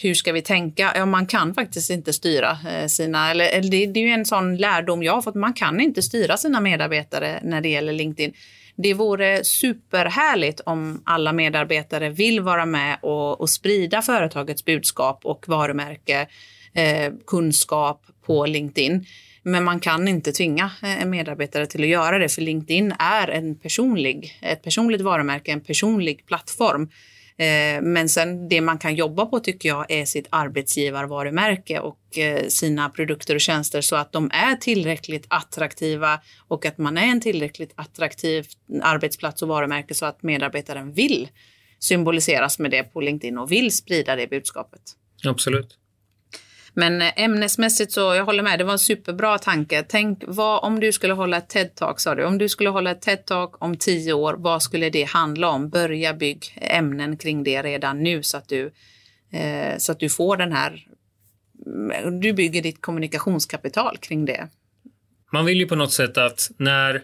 hur 0.03 0.15
ska 0.15 0.33
vi 0.33 0.43
tänka? 0.43 0.93
Ja, 0.97 1.07
man 1.07 1.27
kan 1.27 1.55
faktiskt 1.55 1.91
inte 1.91 2.13
styra 2.13 2.59
eh, 2.71 2.87
sina, 2.87 3.31
eller, 3.31 3.49
eller 3.49 3.71
det, 3.71 3.87
det, 3.87 4.01
är 4.01 4.05
ju 4.05 4.11
en 4.11 4.27
sån 4.27 4.57
lärdom 4.57 5.03
jag 5.03 5.13
har 5.13 5.23
fått, 5.23 5.35
man 5.35 5.53
kan 5.53 5.81
inte 5.81 6.03
styra 6.03 6.37
sina 6.37 6.61
medarbetare 6.61 7.41
när 7.43 7.61
det 7.61 7.69
gäller 7.69 7.93
LinkedIn. 7.93 8.33
Det 8.77 8.95
vore 8.95 9.45
superhärligt 9.45 10.61
om 10.61 11.03
alla 11.07 11.33
medarbetare 11.33 12.11
vill 12.11 12.41
vara 12.41 12.67
med 12.67 12.99
och, 13.03 13.41
och 13.41 13.51
sprida 13.51 14.03
företagets 14.03 14.65
budskap 14.65 15.21
och 15.25 15.49
varumärke, 15.49 16.27
eh, 16.73 17.13
kunskap 17.27 18.07
på 18.27 18.47
LinkedIn. 18.47 19.07
Men 19.43 19.65
man 19.65 19.81
kan 19.81 20.09
inte 20.09 20.33
tvinga 20.33 20.71
eh, 20.83 21.03
en 21.03 21.11
medarbetare 21.11 21.67
till 21.67 21.83
att 21.83 21.89
göra 21.89 22.19
det, 22.19 22.29
för 22.29 22.43
LinkedIn 22.43 22.95
är 22.99 23.29
en 23.29 23.55
personlig, 23.55 24.39
ett 24.43 24.63
personligt 24.63 25.01
varumärke, 25.01 25.53
en 25.53 25.61
personlig 25.61 26.27
plattform. 26.27 26.89
Eh, 27.39 27.83
men 27.83 28.09
sen 28.09 28.49
det 28.49 28.61
man 28.61 28.79
kan 28.79 28.95
jobba 28.95 29.27
på 29.27 29.41
tycker 29.41 29.69
jag 29.69 29.91
är 29.91 30.05
sitt 30.05 30.27
arbetsgivarvarumärke 30.31 31.79
och 31.79 32.19
eh, 32.19 32.47
sina 32.49 32.89
produkter 32.89 33.35
och 33.35 33.41
tjänster 33.41 33.81
så 33.81 33.97
att 33.97 34.13
de 34.13 34.31
är 34.33 34.57
tillräckligt 34.57 35.27
attraktiva 35.29 36.21
och 36.49 36.67
att 36.67 36.79
man 36.79 36.99
är 36.99 37.07
en 37.07 37.21
tillräckligt 37.21 37.73
attraktiv 37.75 38.47
arbetsplats 38.83 39.43
och 39.43 39.49
varumärke 39.49 39.95
så 39.95 40.07
att 40.07 40.23
medarbetaren 40.23 40.93
vill 40.93 41.29
symboliseras 41.79 42.59
med 42.59 42.71
det 42.71 42.83
på 42.83 43.01
LinkedIn 43.01 43.39
och 43.39 43.53
vill 43.53 43.77
sprida 43.77 44.17
det 44.17 44.27
budskapet. 44.31 44.81
Absolut. 45.25 45.79
Men 46.75 47.03
eh, 47.03 47.13
ämnesmässigt 47.17 47.93
så, 47.93 48.01
jag 48.01 48.25
håller 48.25 48.43
med, 48.43 48.59
det 48.59 48.65
var 48.65 48.73
en 48.73 48.79
superbra 48.79 49.39
tanke. 49.39 49.85
Tänk 49.89 50.23
vad, 50.27 50.65
om 50.65 50.81
du 50.81 50.93
skulle 50.93 51.13
hålla 51.13 51.37
ett 51.37 51.55
TED-talk 51.55 51.95
sa 51.97 52.15
du, 52.15 52.25
om 52.25 52.39
du 52.39 52.49
skulle 52.49 52.71
hålla 52.71 52.91
ett 52.91 53.07
TED-talk 53.07 53.57
om 53.59 53.77
tio 53.77 54.13
år, 54.13 54.35
vad 54.39 54.63
skulle 54.63 54.91
det 54.91 55.05
handla 55.05 55.49
om? 55.49 55.69
Börja 55.69 56.15
bygg 56.15 56.45
ämnen 56.57 57.17
kring 57.17 57.45
det 57.45 57.63
redan 57.63 58.03
nu 58.03 58.23
så 58.23 58.37
att 58.37 58.49
du, 58.49 58.73
eh, 59.33 59.79
så 59.79 59.93
att 59.93 60.01
du 60.01 60.09
får 60.09 60.37
den 60.37 60.53
här, 60.53 60.87
mm, 61.67 62.21
du 62.21 62.33
bygger 62.33 62.63
ditt 62.63 62.83
kommunikationskapital 62.83 63.97
kring 63.97 64.25
det. 64.25 64.49
Man 65.33 65.45
vill 65.45 65.59
ju 65.59 65.67
på 65.67 65.77
något 65.77 65.93
sätt 65.93 66.19
att 66.19 66.51
när, 66.59 67.03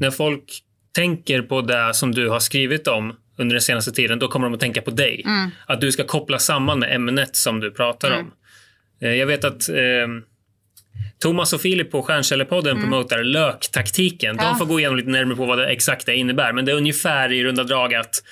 när 0.00 0.10
folk 0.10 0.62
tänker 0.92 1.42
på 1.42 1.60
det 1.60 1.94
som 1.94 2.12
du 2.12 2.28
har 2.28 2.40
skrivit 2.40 2.88
om 2.88 3.16
under 3.36 3.54
den 3.54 3.62
senaste 3.62 3.92
tiden, 3.92 4.18
då 4.18 4.28
kommer 4.28 4.46
de 4.46 4.54
att 4.54 4.60
tänka 4.60 4.82
på 4.82 4.90
dig. 4.90 5.22
Mm. 5.24 5.50
Att 5.66 5.80
du 5.80 5.92
ska 5.92 6.04
koppla 6.04 6.38
samman 6.38 6.78
med 6.78 6.94
ämnet 6.94 7.36
som 7.36 7.60
du 7.60 7.70
pratar 7.70 8.10
mm. 8.10 8.20
om. 8.20 8.32
Eh, 9.02 9.14
jag 9.14 9.26
vet 9.26 9.44
att 9.44 9.68
eh, 9.68 9.74
Thomas 11.18 11.52
och 11.52 11.60
Filip 11.60 11.90
på 11.90 12.02
Stjärnkällarpodden 12.02 12.76
mm. 12.76 12.82
promotar 12.82 13.22
löktaktiken. 13.22 14.36
Ja. 14.38 14.44
De 14.44 14.58
får 14.58 14.66
gå 14.66 14.80
igenom 14.80 14.96
lite 14.96 15.10
närmare 15.10 15.36
på 15.36 15.46
vad 15.46 15.58
det 15.58 15.66
exakt 15.66 16.08
innebär. 16.08 16.52
Men 16.52 16.64
det 16.64 16.72
är 16.72 16.76
ungefär 16.76 17.32
i 17.32 17.44
runda 17.44 17.64
drag 17.64 17.94
att 17.94 18.22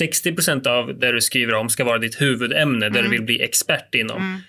60% 0.00 0.66
av 0.66 0.98
det 0.98 1.12
du 1.12 1.20
skriver 1.20 1.54
om 1.54 1.68
ska 1.68 1.84
vara 1.84 1.98
ditt 1.98 2.20
huvudämne, 2.20 2.86
mm. 2.86 2.92
där 2.92 3.02
du 3.02 3.06
mm. 3.06 3.10
vill 3.10 3.22
bli 3.22 3.42
expert 3.42 3.94
inom. 3.94 4.22
Mm. 4.22 4.40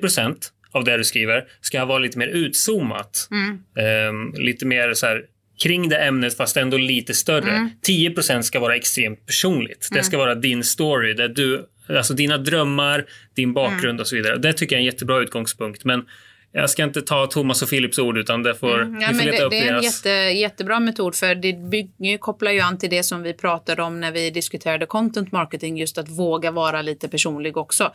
30% 0.00 0.36
av 0.72 0.84
det 0.84 0.96
du 0.96 1.04
skriver 1.04 1.44
ska 1.60 1.84
vara 1.84 1.98
lite 1.98 2.18
mer 2.18 2.28
utzoomat. 2.28 3.28
Mm. 3.30 3.58
Eh, 3.78 4.40
lite 4.40 4.66
mer 4.66 4.94
så 4.94 5.06
här, 5.06 5.22
kring 5.62 5.88
det 5.88 5.96
ämnet 5.96 6.36
fast 6.36 6.56
ändå 6.56 6.76
lite 6.76 7.14
större. 7.14 7.50
Mm. 7.50 7.70
10% 7.88 8.42
ska 8.42 8.60
vara 8.60 8.76
extremt 8.76 9.26
personligt. 9.26 9.88
Det 9.92 10.02
ska 10.02 10.18
vara 10.18 10.34
din 10.34 10.64
story 10.64 11.14
där 11.14 11.28
du 11.28 11.66
Alltså 11.88 12.14
dina 12.14 12.38
drömmar, 12.38 13.04
din 13.34 13.52
bakgrund 13.52 13.84
mm. 13.84 14.00
och 14.00 14.06
så 14.06 14.16
vidare. 14.16 14.36
Det 14.36 14.52
tycker 14.52 14.76
jag 14.76 14.78
är 14.78 14.82
en 14.82 14.92
jättebra 14.92 15.20
utgångspunkt. 15.20 15.84
Men 15.84 16.04
jag 16.52 16.70
ska 16.70 16.82
inte 16.82 17.02
ta 17.02 17.26
Thomas 17.26 17.62
och 17.62 17.68
Philips 17.68 17.98
ord 17.98 18.18
utan 18.18 18.42
det 18.42 18.54
får, 18.54 18.82
mm, 18.82 19.00
ja, 19.00 19.08
får 19.08 19.24
leta 19.24 19.38
det, 19.38 19.44
upp 19.44 19.50
Det 19.50 19.68
är 19.68 19.74
en 19.74 19.82
jätte, 19.82 20.10
jättebra 20.38 20.80
metod 20.80 21.14
för 21.14 21.34
det 21.34 21.52
bygger, 21.52 22.18
kopplar 22.18 22.52
ju 22.52 22.60
an 22.60 22.78
till 22.78 22.90
det 22.90 23.02
som 23.02 23.22
vi 23.22 23.32
pratade 23.32 23.82
om 23.82 24.00
när 24.00 24.12
vi 24.12 24.30
diskuterade 24.30 24.86
content 24.86 25.32
marketing, 25.32 25.78
just 25.78 25.98
att 25.98 26.08
våga 26.08 26.50
vara 26.50 26.82
lite 26.82 27.08
personlig 27.08 27.56
också. 27.56 27.92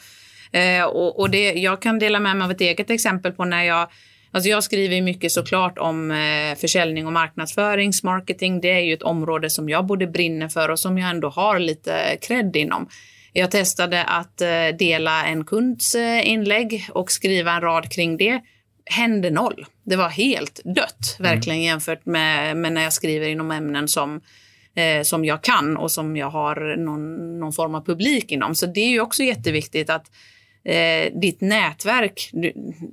Eh, 0.52 0.84
och, 0.84 1.20
och 1.20 1.30
det, 1.30 1.54
jag 1.54 1.82
kan 1.82 2.00
dela 2.00 2.20
med 2.20 2.38
mig 2.38 2.46
av 2.46 2.52
ett 2.52 2.62
eget 2.62 2.90
exempel 2.90 3.32
på 3.32 3.46
när 3.46 3.64
jag 3.64 3.90
Alltså 4.34 4.50
jag 4.50 4.64
skriver 4.64 5.02
mycket 5.02 5.32
såklart 5.32 5.78
om 5.78 6.12
eh, 6.12 6.56
försäljning 6.58 7.08
och 7.08 7.14
marknadsföringsmarketing. 7.14 8.62
Det 8.62 8.72
är 8.72 8.80
ju 8.80 8.94
ett 8.94 9.04
område 9.04 9.50
som 9.50 9.70
jag 9.70 9.86
både 9.86 10.08
brinner 10.08 10.48
för 10.48 10.70
och 10.70 10.80
som 10.80 10.98
jag 10.98 11.10
ändå 11.10 11.30
har 11.30 11.60
lite 11.60 12.18
cred 12.22 12.56
inom. 12.56 12.90
Jag 13.34 13.52
testade 13.52 14.04
att 14.04 14.42
eh, 14.42 14.68
dela 14.80 15.26
en 15.26 15.46
kunds 15.46 15.96
eh, 15.96 16.30
inlägg 16.30 16.88
och 16.92 17.12
skriva 17.12 17.52
en 17.52 17.62
rad 17.62 17.92
kring 17.92 18.18
det. 18.18 18.42
Hände 18.86 19.30
noll. 19.30 19.66
Det 19.84 19.96
var 19.96 20.10
helt 20.10 20.62
dött, 20.64 21.16
mm. 21.20 21.32
verkligen 21.32 21.60
mm. 21.60 21.66
jämfört 21.66 22.06
med, 22.06 22.58
med, 22.58 22.74
när 22.74 22.84
jag 22.84 22.94
skriver 22.94 23.28
inom 23.28 23.52
ämnen 23.52 23.88
som, 23.88 24.22
eh, 24.76 25.04
som 25.04 25.26
jag 25.26 25.44
kan 25.44 25.78
och 25.78 25.92
som 25.92 26.18
jag 26.18 26.30
har 26.30 26.76
någon, 26.78 27.40
någon 27.40 27.54
form 27.54 27.76
av 27.76 27.86
publik 27.86 28.32
inom. 28.32 28.56
Så 28.56 28.66
det 28.66 28.82
är 28.82 28.90
ju 28.90 29.02
också 29.02 29.24
jätteviktigt 29.24 29.90
att 29.90 30.12
eh, 30.64 31.20
ditt 31.22 31.42
nätverk 31.42 32.30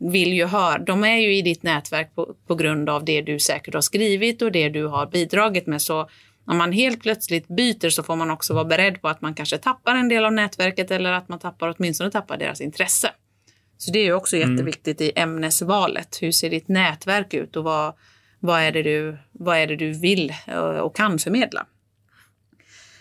vill 0.01 0.33
ju 0.33 0.47
höra, 0.47 0.79
de 0.79 1.05
är 1.05 1.17
ju 1.17 1.37
i 1.37 1.43
ditt 1.43 1.63
nätverk 1.63 2.15
på, 2.15 2.35
på 2.47 2.55
grund 2.55 2.89
av 2.89 3.05
det 3.05 3.23
du 3.23 3.39
säkert 3.39 3.75
har 3.75 3.81
skrivit 3.81 4.43
och 4.43 4.53
det 4.53 4.69
du 4.69 4.87
har 4.87 5.07
bidragit 5.07 5.67
med. 5.67 5.83
Så 5.83 6.09
om 6.49 6.57
man 6.57 6.73
helt 6.73 7.03
plötsligt 7.03 7.49
byter 7.49 7.91
så 7.91 8.03
får 8.03 8.17
man 8.17 8.31
också 8.31 8.55
vara 8.55 8.65
beredd 8.65 9.03
på 9.03 9.09
att 9.09 9.21
man 9.21 9.35
kanske 9.35 9.59
tappar 9.59 9.95
en 9.95 10.09
del 10.09 10.25
av 10.25 10.33
nätverket 10.33 10.91
eller 10.91 11.13
att 11.13 11.29
man 11.29 11.39
tappar 11.39 11.75
åtminstone 11.79 12.11
tappar 12.11 12.37
deras 12.37 12.61
intresse. 12.61 13.11
Så 13.79 13.91
det 13.91 13.99
är 13.99 14.13
också 14.13 14.37
mm. 14.37 14.51
jätteviktigt 14.51 15.01
i 15.01 15.13
ämnesvalet. 15.17 16.19
Hur 16.23 16.33
ser 16.33 16.51
ditt 16.51 16.69
nätverk 16.69 17.35
ut 17.35 17.57
och 17.57 17.65
vad, 17.65 17.95
vad, 18.41 18.61
är, 18.61 18.73
det 18.73 18.83
du, 18.83 19.19
vad 19.33 19.57
är 19.57 19.67
det 19.67 19.77
du 19.77 19.93
vill 19.93 20.35
och 20.83 20.97
kan 20.97 21.19
förmedla? 21.19 21.67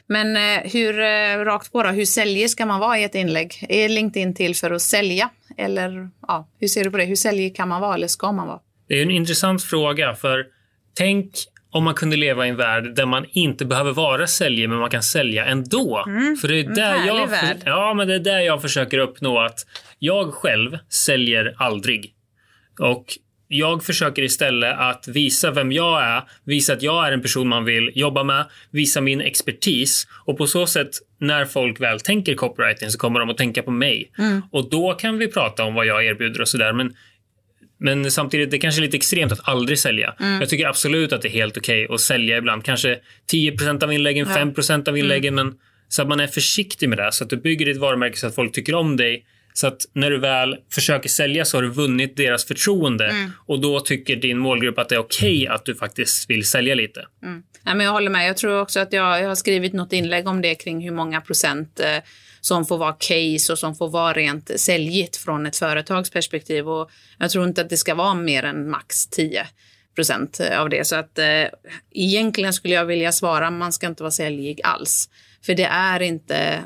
Men 0.07 0.37
eh, 0.37 0.71
hur, 0.71 0.99
eh, 0.99 1.45
rakt 1.45 1.71
på 1.71 1.83
då, 1.83 1.89
hur 1.89 2.05
säljer 2.05 2.47
ska 2.47 2.65
man 2.65 2.79
vara 2.79 2.99
i 2.99 3.03
ett 3.03 3.15
inlägg? 3.15 3.65
Är 3.69 3.89
LinkedIn 3.89 4.35
till 4.35 4.55
för 4.55 4.71
att 4.71 4.81
sälja? 4.81 5.29
Eller 5.57 6.09
ja, 6.27 6.47
hur 6.59 6.67
ser 6.67 6.83
du 6.83 6.91
på 6.91 6.97
det? 6.97 7.05
Hur 7.05 7.15
säljer 7.15 7.55
kan 7.55 7.67
man 7.67 7.81
vara 7.81 7.95
eller 7.95 8.07
ska 8.07 8.31
man 8.31 8.47
vara? 8.47 8.59
Det 8.87 8.99
är 8.99 9.01
en 9.01 9.11
intressant 9.11 9.63
fråga 9.63 10.15
för 10.15 10.45
tänk 10.93 11.31
om 11.71 11.83
man 11.83 11.93
kunde 11.93 12.17
leva 12.17 12.45
i 12.45 12.49
en 12.49 12.55
värld 12.55 12.95
där 12.95 13.05
man 13.05 13.25
inte 13.31 13.65
behöver 13.65 13.91
vara 13.91 14.27
säljare 14.27 14.67
men 14.67 14.79
man 14.79 14.89
kan 14.89 15.03
sälja 15.03 15.45
ändå. 15.45 16.03
Mm, 16.07 16.35
för 16.35 16.47
det 16.47 16.59
är 16.59 16.75
där 16.75 17.07
jag, 17.07 17.27
värld. 17.27 17.57
ja, 17.65 17.93
men 17.93 18.07
det 18.07 18.15
är 18.15 18.19
där 18.19 18.39
jag 18.39 18.61
försöker 18.61 18.97
uppnå 18.97 19.39
att 19.39 19.65
jag 19.99 20.33
själv 20.33 20.77
säljer 20.89 21.55
aldrig. 21.57 22.13
Och 22.79 23.05
jag 23.47 23.83
försöker 23.83 24.21
istället 24.21 24.75
att 24.79 25.07
visa 25.07 25.51
vem 25.51 25.71
jag 25.71 26.03
är, 26.03 26.23
visa 26.43 26.73
att 26.73 26.81
jag 26.81 27.07
är 27.07 27.11
en 27.11 27.21
person 27.21 27.47
man 27.47 27.65
vill 27.65 27.91
jobba 27.95 28.23
med, 28.23 28.45
visa 28.71 29.01
min 29.01 29.21
expertis 29.21 30.07
och 30.25 30.37
på 30.37 30.47
så 30.47 30.67
sätt 30.67 30.89
när 31.19 31.45
folk 31.45 31.81
väl 31.81 31.99
tänker 31.99 32.35
copywriting 32.35 32.89
så 32.89 32.97
kommer 32.97 33.19
de 33.19 33.29
att 33.29 33.37
tänka 33.37 33.63
på 33.63 33.71
mig. 33.71 34.11
Mm. 34.17 34.41
Och 34.51 34.69
då 34.69 34.93
kan 34.93 35.17
vi 35.17 35.27
prata 35.27 35.63
om 35.63 35.73
vad 35.73 35.85
jag 35.85 36.05
erbjuder 36.05 36.41
och 36.41 36.47
sådär. 36.47 36.73
Men 36.73 36.93
men 37.77 38.11
samtidigt, 38.11 38.51
det 38.51 38.57
kanske 38.57 38.81
är 38.81 38.83
lite 38.83 38.97
extremt 38.97 39.31
att 39.31 39.49
aldrig 39.49 39.79
sälja. 39.79 40.15
Mm. 40.19 40.39
Jag 40.39 40.49
tycker 40.49 40.67
absolut 40.67 41.13
att 41.13 41.21
det 41.21 41.27
är 41.27 41.31
helt 41.31 41.57
okej 41.57 41.85
okay 41.85 41.95
att 41.95 42.01
sälja 42.01 42.37
ibland. 42.37 42.63
Kanske 42.63 42.99
10% 43.31 43.83
av 43.83 43.93
inläggen, 43.93 44.27
ja. 44.29 44.35
5 44.35 44.53
av 44.69 44.87
mm. 44.87 44.97
inläggen. 44.97 45.33
Mm. 45.33 45.47
Men 45.47 45.57
så 45.89 46.01
att 46.01 46.07
man 46.07 46.19
är 46.19 46.27
försiktig 46.27 46.89
med 46.89 46.97
det. 46.97 47.11
Så 47.11 47.23
att 47.23 47.29
du 47.29 47.37
bygger 47.37 47.65
ditt 47.65 47.77
varumärke 47.77 48.17
så 48.17 48.27
att 48.27 48.35
folk 48.35 48.53
tycker 48.53 48.75
om 48.75 48.97
dig. 48.97 49.25
Så 49.53 49.67
att 49.67 49.85
när 49.93 50.09
du 50.09 50.19
väl 50.19 50.57
försöker 50.71 51.09
sälja 51.09 51.45
så 51.45 51.57
har 51.57 51.61
du 51.61 51.69
vunnit 51.69 52.17
deras 52.17 52.45
förtroende. 52.45 53.05
Mm. 53.05 53.31
Och 53.45 53.61
då 53.61 53.79
tycker 53.79 54.15
din 54.15 54.37
målgrupp 54.37 54.79
att 54.79 54.89
det 54.89 54.95
är 54.95 54.99
okej 54.99 55.41
okay 55.41 55.47
att 55.47 55.65
du 55.65 55.75
faktiskt 55.75 56.29
vill 56.29 56.45
sälja 56.45 56.75
lite. 56.75 57.05
Mm. 57.23 57.43
Ja, 57.65 57.75
men 57.75 57.85
jag 57.85 57.93
håller 57.93 58.09
med. 58.09 58.27
Jag 58.27 58.37
tror 58.37 58.61
också 58.61 58.79
att 58.79 58.93
jag, 58.93 59.21
jag 59.21 59.27
har 59.27 59.35
skrivit 59.35 59.73
något 59.73 59.93
inlägg 59.93 60.27
om 60.27 60.41
det 60.41 60.55
kring 60.55 60.83
hur 60.83 60.91
många 60.91 61.21
procent 61.21 61.79
eh, 61.79 62.03
som 62.47 62.65
får 62.65 62.77
vara 62.77 62.93
case 62.93 63.51
och 63.51 63.59
som 63.59 63.75
får 63.75 63.89
vara 63.89 64.13
rent 64.13 64.51
säljigt 64.59 65.17
från 65.17 65.45
ett 65.45 65.57
företags 65.57 66.09
perspektiv. 66.09 66.69
Och 66.69 66.89
jag 67.17 67.31
tror 67.31 67.47
inte 67.47 67.61
att 67.61 67.69
det 67.69 67.77
ska 67.77 67.95
vara 67.95 68.13
mer 68.13 68.43
än 68.43 68.69
max 68.69 69.07
10 69.07 69.47
procent 69.95 70.39
eh, 70.39 70.61
av 70.61 70.69
det. 70.69 70.87
Så 70.87 70.95
att 70.95 71.19
eh, 71.19 71.45
egentligen 71.91 72.53
skulle 72.53 72.73
jag 72.73 72.85
vilja 72.85 73.11
svara 73.11 73.51
man 73.51 73.73
ska 73.73 73.87
inte 73.87 74.03
vara 74.03 74.11
säljig 74.11 74.61
alls. 74.63 75.09
För 75.45 75.53
det 75.53 75.63
är 75.63 76.01
inte 76.01 76.59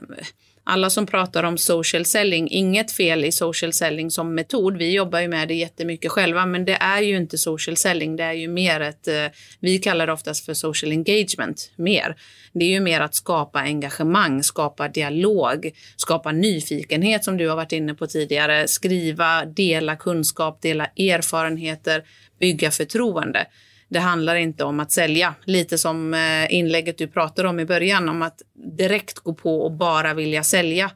alla 0.64 0.90
som 0.90 1.06
pratar 1.06 1.44
om 1.44 1.58
social 1.58 2.06
selling, 2.06 2.50
inget 2.50 2.92
fel 2.92 3.26
i 3.26 3.32
social 3.32 3.74
selling 3.74 4.12
som 4.12 4.36
metod. 4.36 4.78
Vi 4.78 4.94
jobbar 4.94 5.20
ju 5.20 5.28
med 5.28 5.48
det 5.48 5.54
jättemycket 5.54 6.12
själva, 6.12 6.46
men 6.46 6.66
det 6.66 6.74
är 6.74 7.02
ju 7.02 7.18
inte 7.18 7.38
social 7.38 7.78
selling. 7.78 8.16
Det 8.16 8.24
är 8.24 8.34
ju 8.34 8.48
mer 8.48 8.82
ett, 8.82 9.08
eh, 9.08 9.26
vi 9.60 9.78
kallar 9.78 10.08
det 10.08 10.14
oftast 10.14 10.46
för 10.46 10.54
social 10.54 10.92
engagement 10.92 11.72
mer. 11.76 12.16
Det 12.54 12.66
är 12.66 12.70
ju 12.70 12.80
mer 12.80 13.02
att 13.02 13.16
skapa 13.16 13.60
engagemang, 13.60 14.44
skapa 14.44 14.88
dialog, 14.88 15.72
skapa 15.96 16.32
nyfikenhet 16.32 17.24
som 17.24 17.38
du 17.38 17.50
har 17.50 17.56
varit 17.56 17.72
inne 17.72 17.94
på 17.94 18.08
tidigare, 18.08 18.68
skriva, 18.68 19.46
dela 19.46 19.96
kunskap, 19.96 20.62
dela 20.62 20.86
erfarenheter, 20.86 22.04
bygga 22.40 22.72
förtroende. 22.72 23.48
Det 23.92 24.00
handlar 24.00 24.36
inte 24.36 24.64
om 24.64 24.80
att 24.80 24.92
sälja. 24.92 25.36
Lite 25.46 25.78
som 25.78 26.14
eh, 26.14 26.54
inlägget 26.54 26.98
du 26.98 27.08
pratade 27.08 27.50
om 27.50 27.60
i 27.60 27.66
början, 27.66 28.10
om 28.10 28.22
att 28.22 28.42
direkt 28.78 29.20
gå 29.20 29.34
på 29.34 29.62
och 29.62 29.72
bara 29.72 30.14
vilja 30.14 30.44
sälja. 30.44 30.92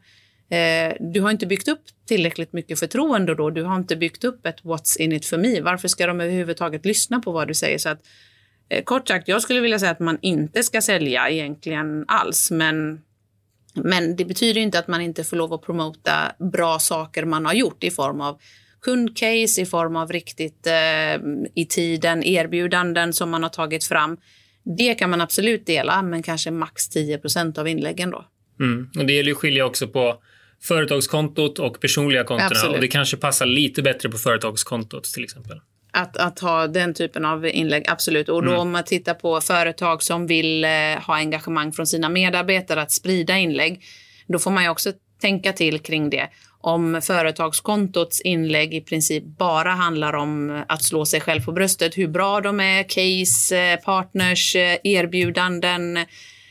Eh, 0.50 0.94
du 1.00 1.20
har 1.20 1.30
inte 1.30 1.46
byggt 1.46 1.68
upp 1.68 1.82
tillräckligt 2.08 2.52
mycket 2.52 2.78
förtroende 2.78 3.34
då. 3.34 3.50
Du 3.50 3.62
har 3.62 3.76
inte 3.76 3.96
byggt 3.96 4.24
upp 4.24 4.46
ett 4.46 4.62
what's 4.62 4.98
in 4.98 5.12
it 5.12 5.26
for 5.26 5.36
me. 5.36 5.60
Varför 5.60 5.88
ska 5.88 6.06
de 6.06 6.20
överhuvudtaget 6.20 6.84
lyssna 6.84 7.20
på 7.20 7.32
vad 7.32 7.48
du 7.48 7.54
säger? 7.54 7.78
Så 7.78 7.88
att, 7.88 8.00
eh, 8.68 8.84
kort 8.84 9.08
sagt, 9.08 9.28
jag 9.28 9.42
skulle 9.42 9.60
vilja 9.60 9.78
säga 9.78 9.92
att 9.92 10.00
man 10.00 10.18
inte 10.22 10.62
ska 10.62 10.80
sälja 10.80 11.30
egentligen 11.30 12.04
alls, 12.08 12.50
men 12.50 13.00
men 13.74 14.16
det 14.16 14.24
betyder 14.24 14.60
inte 14.60 14.78
att 14.78 14.88
man 14.88 15.00
inte 15.00 15.24
får 15.24 15.36
lov 15.36 15.52
att 15.52 15.62
promota 15.62 16.32
bra 16.38 16.78
saker 16.78 17.24
man 17.24 17.46
har 17.46 17.52
gjort 17.52 17.84
i 17.84 17.90
form 17.90 18.20
av 18.20 18.38
kundcase 18.86 19.60
i 19.60 19.66
form 19.66 19.96
av 19.96 20.12
riktigt 20.12 20.66
eh, 20.66 21.20
i 21.54 21.66
tiden 21.68 22.22
erbjudanden 22.22 23.12
som 23.12 23.30
man 23.30 23.42
har 23.42 23.50
tagit 23.50 23.84
fram. 23.84 24.16
Det 24.78 24.94
kan 24.94 25.10
man 25.10 25.20
absolut 25.20 25.66
dela, 25.66 26.02
men 26.02 26.22
kanske 26.22 26.50
max 26.50 26.90
10% 26.90 27.58
av 27.58 27.68
inläggen 27.68 28.10
då. 28.10 28.24
Mm. 28.60 28.90
Och 28.98 29.06
det 29.06 29.12
gäller 29.12 29.32
att 29.32 29.38
skilja 29.38 29.64
också 29.64 29.88
på 29.88 30.22
företagskontot 30.62 31.58
och 31.58 31.80
personliga 31.80 32.24
kontona. 32.24 32.70
Och 32.70 32.80
det 32.80 32.88
kanske 32.88 33.16
passar 33.16 33.46
lite 33.46 33.82
bättre 33.82 34.08
på 34.08 34.18
företagskontot 34.18 35.04
till 35.04 35.24
exempel. 35.24 35.60
Att, 35.92 36.16
att 36.16 36.38
ha 36.38 36.66
den 36.66 36.94
typen 36.94 37.24
av 37.24 37.46
inlägg, 37.46 37.84
absolut. 37.88 38.28
Och 38.28 38.42
då 38.42 38.48
mm. 38.48 38.60
om 38.60 38.70
man 38.70 38.84
tittar 38.84 39.14
på 39.14 39.40
företag 39.40 40.02
som 40.02 40.26
vill 40.26 40.64
eh, 40.64 40.70
ha 41.06 41.14
engagemang 41.14 41.72
från 41.72 41.86
sina 41.86 42.08
medarbetare 42.08 42.82
att 42.82 42.92
sprida 42.92 43.38
inlägg, 43.38 43.82
då 44.26 44.38
får 44.38 44.50
man 44.50 44.64
ju 44.64 44.70
också 44.70 44.92
tänka 45.20 45.52
till 45.52 45.78
kring 45.78 46.10
det 46.10 46.28
om 46.66 47.00
företagskontots 47.02 48.20
inlägg 48.20 48.74
i 48.74 48.80
princip 48.80 49.24
bara 49.24 49.70
handlar 49.70 50.12
om 50.12 50.62
att 50.68 50.84
slå 50.84 51.04
sig 51.04 51.20
själv 51.20 51.44
på 51.44 51.52
bröstet, 51.52 51.98
hur 51.98 52.08
bra 52.08 52.40
de 52.40 52.60
är, 52.60 52.82
case, 52.82 53.58
eh, 53.58 53.80
partners, 53.80 54.56
eh, 54.56 54.78
erbjudanden, 54.84 55.98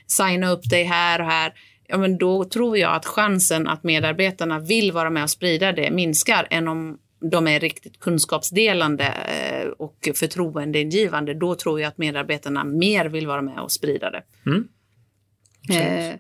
signa 0.08 0.52
upp 0.52 0.70
dig 0.70 0.84
här 0.84 1.22
och 1.22 1.26
här. 1.26 1.54
Ja, 1.88 1.98
men 1.98 2.18
då 2.18 2.46
tror 2.46 2.78
jag 2.78 2.96
att 2.96 3.06
chansen 3.06 3.68
att 3.68 3.84
medarbetarna 3.84 4.60
vill 4.60 4.92
vara 4.92 5.10
med 5.10 5.24
och 5.24 5.30
sprida 5.30 5.72
det 5.72 5.92
minskar 5.92 6.48
än 6.50 6.68
om 6.68 6.98
de 7.32 7.48
är 7.48 7.60
riktigt 7.60 8.00
kunskapsdelande 8.00 9.06
eh, 9.06 9.68
och 9.68 10.10
förtroendeingivande. 10.16 11.34
Då 11.34 11.56
tror 11.56 11.82
jag 11.82 11.88
att 11.88 11.98
medarbetarna 11.98 12.64
mer 12.64 13.06
vill 13.06 13.28
vara 13.28 13.42
med 13.42 13.60
och 13.60 13.72
sprida 13.72 14.12
det. 14.12 14.24
Mm. 14.46 14.68
Eh, 15.70 16.16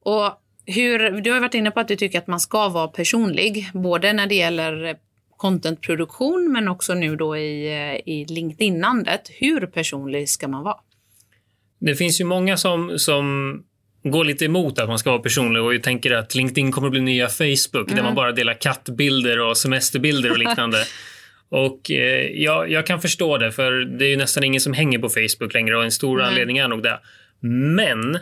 och 0.00 0.42
hur, 0.68 1.20
du 1.20 1.32
har 1.32 1.40
varit 1.40 1.54
inne 1.54 1.70
på 1.70 1.80
att 1.80 1.88
du 1.88 1.96
tycker 1.96 2.18
att 2.18 2.26
man 2.26 2.40
ska 2.40 2.68
vara 2.68 2.88
personlig, 2.88 3.70
både 3.72 4.12
när 4.12 4.26
det 4.26 4.34
gäller 4.34 4.96
contentproduktion 5.36 6.52
men 6.52 6.68
också 6.68 6.94
nu 6.94 7.16
då 7.16 7.36
i, 7.36 7.68
i 8.06 8.24
LinkedIn-andet. 8.24 9.30
Hur 9.40 9.66
personlig 9.66 10.28
ska 10.28 10.48
man 10.48 10.64
vara? 10.64 10.76
Det 11.78 11.94
finns 11.94 12.20
ju 12.20 12.24
många 12.24 12.56
som, 12.56 12.98
som 12.98 13.56
går 14.02 14.24
lite 14.24 14.44
emot 14.44 14.78
att 14.78 14.88
man 14.88 14.98
ska 14.98 15.10
vara 15.10 15.22
personlig 15.22 15.62
och 15.62 15.82
tänker 15.82 16.10
att 16.10 16.34
LinkedIn 16.34 16.72
kommer 16.72 16.88
att 16.88 16.92
bli 16.92 17.00
nya 17.00 17.28
Facebook 17.28 17.74
mm. 17.74 17.96
där 17.96 18.02
man 18.02 18.14
bara 18.14 18.32
delar 18.32 18.54
kattbilder 18.54 19.40
och 19.40 19.56
semesterbilder 19.56 20.30
och 20.30 20.38
liknande. 20.38 20.78
och 21.48 21.90
eh, 21.90 22.42
jag, 22.42 22.70
jag, 22.70 22.86
kan 22.86 23.00
förstå 23.00 23.38
det, 23.38 23.52
för 23.52 23.72
det 23.72 24.04
är 24.04 24.10
ju 24.10 24.16
nästan 24.16 24.44
ingen 24.44 24.60
som 24.60 24.72
hänger 24.72 24.98
på 24.98 25.08
Facebook 25.08 25.54
längre 25.54 25.76
och 25.76 25.84
en 25.84 25.92
stor 25.92 26.18
mm. 26.18 26.28
anledning 26.28 26.58
är 26.58 26.68
nog 26.68 26.82
det. 26.82 27.00
Men 27.40 28.18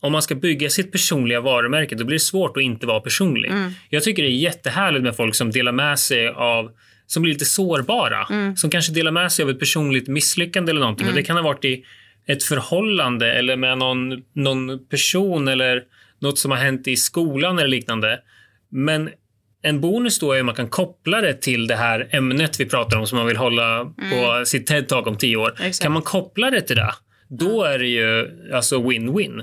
om 0.00 0.12
man 0.12 0.22
ska 0.22 0.34
bygga 0.34 0.70
sitt 0.70 0.92
personliga 0.92 1.40
varumärke, 1.40 1.94
då 1.94 2.04
blir 2.04 2.14
det 2.14 2.20
svårt 2.20 2.56
att 2.56 2.62
inte 2.62 2.86
vara 2.86 3.00
personlig. 3.00 3.50
Mm. 3.50 3.72
Jag 3.88 4.02
tycker 4.02 4.22
det 4.22 4.28
är 4.28 4.30
jättehärligt 4.30 5.02
med 5.02 5.16
folk 5.16 5.34
som 5.34 5.50
delar 5.50 5.72
med 5.72 5.98
sig 5.98 6.28
av 6.28 6.70
som 7.06 7.22
blir 7.22 7.32
lite 7.32 7.44
sårbara. 7.44 8.26
Mm. 8.30 8.56
Som 8.56 8.70
kanske 8.70 8.92
delar 8.92 9.10
med 9.10 9.32
sig 9.32 9.42
av 9.42 9.50
ett 9.50 9.58
personligt 9.58 10.08
misslyckande 10.08 10.70
eller 10.70 10.80
någonting. 10.80 11.04
Mm. 11.04 11.14
Och 11.14 11.16
det 11.16 11.26
kan 11.26 11.36
ha 11.36 11.42
varit 11.42 11.64
i 11.64 11.84
ett 12.26 12.42
förhållande 12.42 13.32
eller 13.32 13.56
med 13.56 13.78
någon, 13.78 14.22
någon 14.32 14.86
person 14.88 15.48
eller 15.48 15.82
något 16.18 16.38
som 16.38 16.50
har 16.50 16.58
hänt 16.58 16.88
i 16.88 16.96
skolan 16.96 17.58
eller 17.58 17.68
liknande. 17.68 18.20
Men 18.70 19.10
en 19.62 19.80
bonus 19.80 20.18
då 20.18 20.32
är 20.32 20.38
att 20.38 20.46
man 20.46 20.54
kan 20.54 20.68
koppla 20.68 21.20
det 21.20 21.34
till 21.34 21.66
det 21.66 21.76
här 21.76 22.08
ämnet 22.10 22.60
vi 22.60 22.66
pratar 22.66 22.98
om 22.98 23.06
som 23.06 23.18
man 23.18 23.26
vill 23.26 23.36
hålla 23.36 23.84
på 23.84 24.32
mm. 24.32 24.46
sitt 24.46 24.70
TED-talk 24.70 25.08
om 25.08 25.16
tio 25.16 25.36
år. 25.36 25.50
Exakt. 25.50 25.82
Kan 25.82 25.92
man 25.92 26.02
koppla 26.02 26.50
det 26.50 26.60
till 26.60 26.76
det? 26.76 26.92
Då 27.30 27.64
är 27.64 27.78
det 27.78 27.86
ju 27.86 28.30
alltså 28.52 28.76
win-win. 28.78 29.42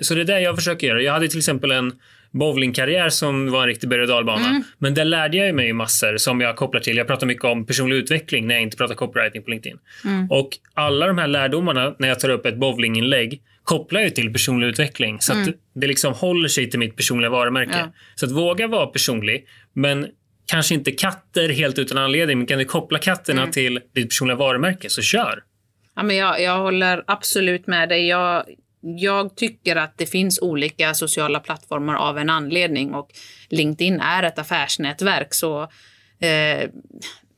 så 0.00 0.14
det 0.14 0.20
är 0.20 0.24
det 0.24 0.40
jag 0.40 0.56
försöker 0.56 0.86
göra. 0.86 1.02
Jag 1.02 1.12
hade 1.12 1.28
till 1.28 1.38
exempel 1.38 1.70
en 1.70 1.92
bowlingkarriär 2.30 3.08
som 3.08 3.50
var 3.50 3.62
en 3.62 3.68
riktig 3.68 3.88
berg 3.88 4.02
och 4.02 4.08
dalbana. 4.08 4.48
Mm. 4.48 4.62
Men 4.78 4.94
där 4.94 5.04
lärde 5.04 5.36
jag 5.36 5.54
mig 5.54 5.72
massor 5.72 6.16
som 6.16 6.40
jag 6.40 6.56
kopplar 6.56 6.80
till. 6.80 6.96
Jag 6.96 7.06
pratar 7.06 7.26
mycket 7.26 7.44
om 7.44 7.66
personlig 7.66 7.96
utveckling 7.96 8.46
när 8.46 8.54
jag 8.54 8.62
inte 8.62 8.76
pratar 8.76 8.94
copywriting 8.94 9.42
på 9.42 9.50
LinkedIn. 9.50 9.78
Mm. 10.04 10.30
Och 10.30 10.48
alla 10.74 11.06
de 11.06 11.18
här 11.18 11.26
lärdomarna 11.26 11.94
när 11.98 12.08
jag 12.08 12.20
tar 12.20 12.28
upp 12.28 12.46
ett 12.46 12.56
bowlinginlägg 12.56 13.42
kopplar 13.64 14.00
jag 14.00 14.14
till 14.14 14.32
personlig 14.32 14.66
utveckling 14.66 15.20
så 15.20 15.32
mm. 15.32 15.48
att 15.48 15.54
det 15.74 15.86
liksom 15.86 16.14
håller 16.14 16.48
sig 16.48 16.70
till 16.70 16.78
mitt 16.78 16.96
personliga 16.96 17.30
varumärke. 17.30 17.78
Ja. 17.78 17.92
Så 18.14 18.26
att 18.26 18.32
våga 18.32 18.66
vara 18.66 18.86
personlig, 18.86 19.46
men 19.72 20.06
kanske 20.46 20.74
inte 20.74 20.90
katter 20.90 21.48
helt 21.48 21.78
utan 21.78 21.98
anledning. 21.98 22.38
Men 22.38 22.46
kan 22.46 22.58
du 22.58 22.64
koppla 22.64 22.98
katterna 22.98 23.42
mm. 23.42 23.52
till 23.52 23.80
ditt 23.94 24.08
personliga 24.08 24.36
varumärke 24.36 24.90
så 24.90 25.02
kör. 25.02 25.42
Ja, 25.96 26.02
men 26.02 26.16
jag, 26.16 26.42
jag 26.42 26.58
håller 26.58 27.04
absolut 27.06 27.66
med 27.66 27.88
dig. 27.88 28.06
Jag, 28.06 28.44
jag 28.80 29.36
tycker 29.36 29.76
att 29.76 29.98
det 29.98 30.06
finns 30.06 30.38
olika 30.42 30.94
sociala 30.94 31.40
plattformar 31.40 31.94
av 31.94 32.18
en 32.18 32.30
anledning 32.30 32.94
och 32.94 33.10
LinkedIn 33.48 34.00
är 34.00 34.22
ett 34.22 34.38
affärsnätverk. 34.38 35.34
Så 35.34 35.62
eh, 36.20 36.70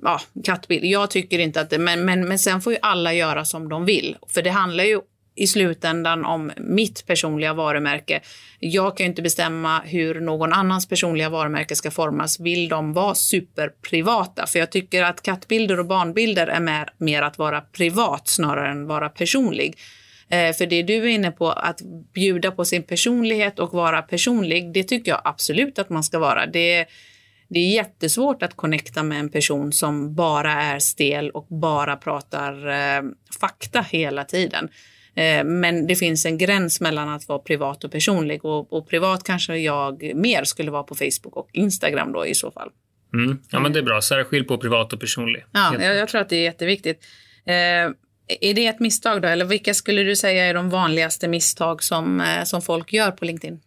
ja, 0.02 0.20
kattbild. 0.44 0.84
Jag 0.84 1.10
tycker 1.10 1.38
inte 1.38 1.60
att 1.60 1.70
det, 1.70 1.78
men, 1.78 2.04
men, 2.04 2.28
men 2.28 2.38
sen 2.38 2.60
får 2.60 2.72
ju 2.72 2.78
alla 2.82 3.14
göra 3.14 3.44
som 3.44 3.68
de 3.68 3.84
vill. 3.84 4.16
För 4.28 4.42
det 4.42 4.50
handlar 4.50 4.84
ju 4.84 5.00
i 5.36 5.46
slutändan 5.46 6.24
om 6.24 6.52
mitt 6.56 7.06
personliga 7.06 7.54
varumärke. 7.54 8.20
Jag 8.58 8.96
kan 8.96 9.04
ju 9.04 9.08
inte 9.08 9.22
bestämma 9.22 9.80
hur 9.84 10.20
någon 10.20 10.52
annans 10.52 10.88
personliga 10.88 11.28
varumärke 11.28 11.76
ska 11.76 11.90
formas. 11.90 12.40
Vill 12.40 12.68
de 12.68 12.92
vara 12.92 13.14
superprivata? 13.14 14.46
För 14.46 14.58
jag 14.58 14.72
tycker 14.72 15.02
att 15.02 15.22
kattbilder 15.22 15.80
och 15.80 15.86
barnbilder 15.86 16.46
är 16.46 16.60
mer, 16.60 16.88
mer 16.98 17.22
att 17.22 17.38
vara 17.38 17.60
privat 17.60 18.28
snarare 18.28 18.70
än 18.70 18.86
vara 18.86 19.08
personlig. 19.08 19.78
Eh, 20.28 20.52
för 20.52 20.66
det 20.66 20.82
du 20.82 20.94
är 20.94 21.06
inne 21.06 21.30
på, 21.30 21.50
att 21.50 21.80
bjuda 22.14 22.50
på 22.50 22.64
sin 22.64 22.82
personlighet 22.82 23.58
och 23.58 23.72
vara 23.72 24.02
personlig, 24.02 24.72
det 24.72 24.82
tycker 24.82 25.10
jag 25.10 25.20
absolut 25.24 25.78
att 25.78 25.90
man 25.90 26.04
ska 26.04 26.18
vara. 26.18 26.46
Det, 26.46 26.86
det 27.48 27.58
är 27.58 27.74
jättesvårt 27.74 28.42
att 28.42 28.56
connecta 28.56 29.02
med 29.02 29.20
en 29.20 29.28
person 29.28 29.72
som 29.72 30.14
bara 30.14 30.52
är 30.52 30.78
stel 30.78 31.30
och 31.30 31.46
bara 31.48 31.96
pratar 31.96 32.68
eh, 32.68 33.02
fakta 33.40 33.80
hela 33.80 34.24
tiden. 34.24 34.68
Eh, 35.16 35.44
men 35.44 35.86
det 35.86 35.96
finns 35.96 36.26
en 36.26 36.38
gräns 36.38 36.80
mellan 36.80 37.08
att 37.08 37.28
vara 37.28 37.38
privat 37.38 37.84
och 37.84 37.92
personlig 37.92 38.44
och, 38.44 38.72
och, 38.72 38.88
privat 38.88 39.24
kanske 39.24 39.56
jag 39.56 40.12
mer 40.14 40.44
skulle 40.44 40.70
vara 40.70 40.82
på 40.82 40.94
Facebook 40.94 41.36
och 41.36 41.48
Instagram 41.52 42.12
då 42.12 42.26
i 42.26 42.34
så 42.34 42.50
fall. 42.50 42.70
Mm. 43.14 43.38
Ja, 43.50 43.60
men 43.60 43.72
det 43.72 43.78
är 43.78 43.82
bra. 43.82 44.02
Särskilj 44.02 44.46
på 44.46 44.58
privat 44.58 44.92
och 44.92 45.00
personlig. 45.00 45.44
Ja, 45.52 45.74
jag, 45.80 45.96
jag, 45.96 46.08
tror 46.08 46.20
att 46.20 46.28
det 46.28 46.36
är 46.36 46.42
jätteviktigt. 46.42 47.04
Eh, 47.46 47.54
är 48.40 48.54
det 48.54 48.66
ett 48.66 48.80
misstag 48.80 49.22
då? 49.22 49.28
Eller 49.28 49.44
vilka 49.44 49.74
skulle 49.74 50.02
du 50.02 50.16
säga 50.16 50.46
är 50.46 50.54
de 50.54 50.70
vanligaste 50.70 51.28
misstag 51.28 51.82
som, 51.82 52.20
eh, 52.20 52.44
som 52.44 52.62
folk 52.62 52.92
gör 52.92 53.10
på 53.10 53.24
LinkedIn? 53.24 53.60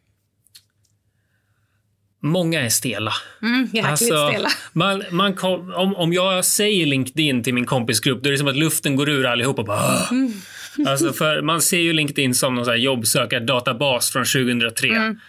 Många 2.22 2.62
är 2.62 2.70
stela. 2.70 3.14
Mm, 3.42 3.86
alltså, 3.86 4.30
stela. 4.30 4.50
Man, 4.74 5.04
man 5.12 5.36
kom, 5.36 5.74
om, 5.74 5.96
om 5.96 6.14
jag 6.14 6.46
säger 6.46 6.86
LinkedIn 6.86 7.44
till 7.44 7.54
min 7.54 7.66
kompisgrupp, 7.66 8.24
då 8.24 8.28
är 8.30 8.32
det 8.32 8.38
som 8.38 8.48
att 8.48 8.56
luften 8.56 8.96
går 8.96 9.10
ur 9.10 9.26
allihopa. 9.26 9.64
Bara, 9.64 10.08
mm. 10.12 10.34
Alltså 10.88 11.14
för 11.14 11.42
man 11.42 11.62
ser 11.62 11.80
ju 11.80 11.94
LinkedIn 11.94 12.36
som 12.36 12.56
någon 12.56 12.82
jobbsökardatabas 12.82 14.12
från 14.12 14.26
2003. 14.26 14.90
Mm. 14.90 15.20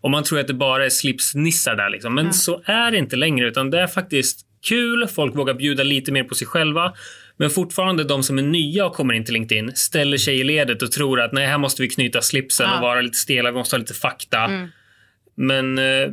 Och 0.00 0.10
man 0.10 0.24
tror 0.24 0.40
att 0.40 0.46
det 0.46 0.54
bara 0.54 0.84
är 0.84 0.90
slipsnissar 0.90 1.76
där. 1.76 1.90
Liksom. 1.90 2.14
Men 2.14 2.24
mm. 2.24 2.32
så 2.32 2.62
är 2.64 2.90
det 2.90 2.98
inte 2.98 3.16
längre, 3.16 3.48
utan 3.48 3.70
det 3.70 3.80
är 3.80 3.86
faktiskt 3.86 4.46
kul. 4.68 5.06
Folk 5.06 5.36
vågar 5.36 5.54
bjuda 5.54 5.82
lite 5.82 6.12
mer 6.12 6.24
på 6.24 6.34
sig 6.34 6.46
själva. 6.46 6.92
Men 7.36 7.50
fortfarande 7.50 8.04
de 8.04 8.22
som 8.22 8.38
är 8.38 8.42
nya 8.42 8.86
och 8.86 8.94
kommer 8.94 9.14
in 9.14 9.24
till 9.24 9.34
LinkedIn 9.34 9.72
ställer 9.74 10.16
sig 10.16 10.40
i 10.40 10.44
ledet 10.44 10.82
och 10.82 10.92
tror 10.92 11.20
att 11.20 11.32
nej, 11.32 11.46
här 11.46 11.58
måste 11.58 11.82
vi 11.82 11.88
knyta 11.88 12.22
slipsen 12.22 12.66
ja. 12.68 12.76
och 12.76 12.82
vara 12.82 13.00
lite 13.00 13.18
stela. 13.18 13.50
Vi 13.50 13.58
måste 13.58 13.76
ha 13.76 13.78
lite 13.78 13.94
fakta. 13.94 14.44
Mm. 14.44 14.68
Men 15.34 15.78
eh, 15.78 16.10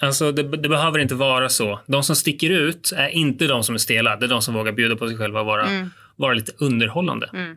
alltså, 0.00 0.32
det, 0.32 0.42
det, 0.42 0.68
behöver 0.68 0.98
inte 0.98 1.14
vara 1.14 1.48
så. 1.48 1.80
De 1.86 2.02
som 2.02 2.16
sticker 2.16 2.50
ut 2.50 2.92
är 2.96 3.08
inte 3.08 3.46
de 3.46 3.62
som 3.64 3.74
är 3.74 3.78
stela. 3.78 4.16
Det 4.16 4.26
är 4.26 4.28
de 4.28 4.42
som 4.42 4.54
vågar 4.54 4.72
bjuda 4.72 4.96
på 4.96 5.08
sig 5.08 5.16
själva 5.16 5.40
och 5.40 5.46
vara, 5.46 5.66
mm. 5.66 5.90
vara 6.16 6.34
lite 6.34 6.52
underhållande. 6.58 7.30
Mm. 7.32 7.56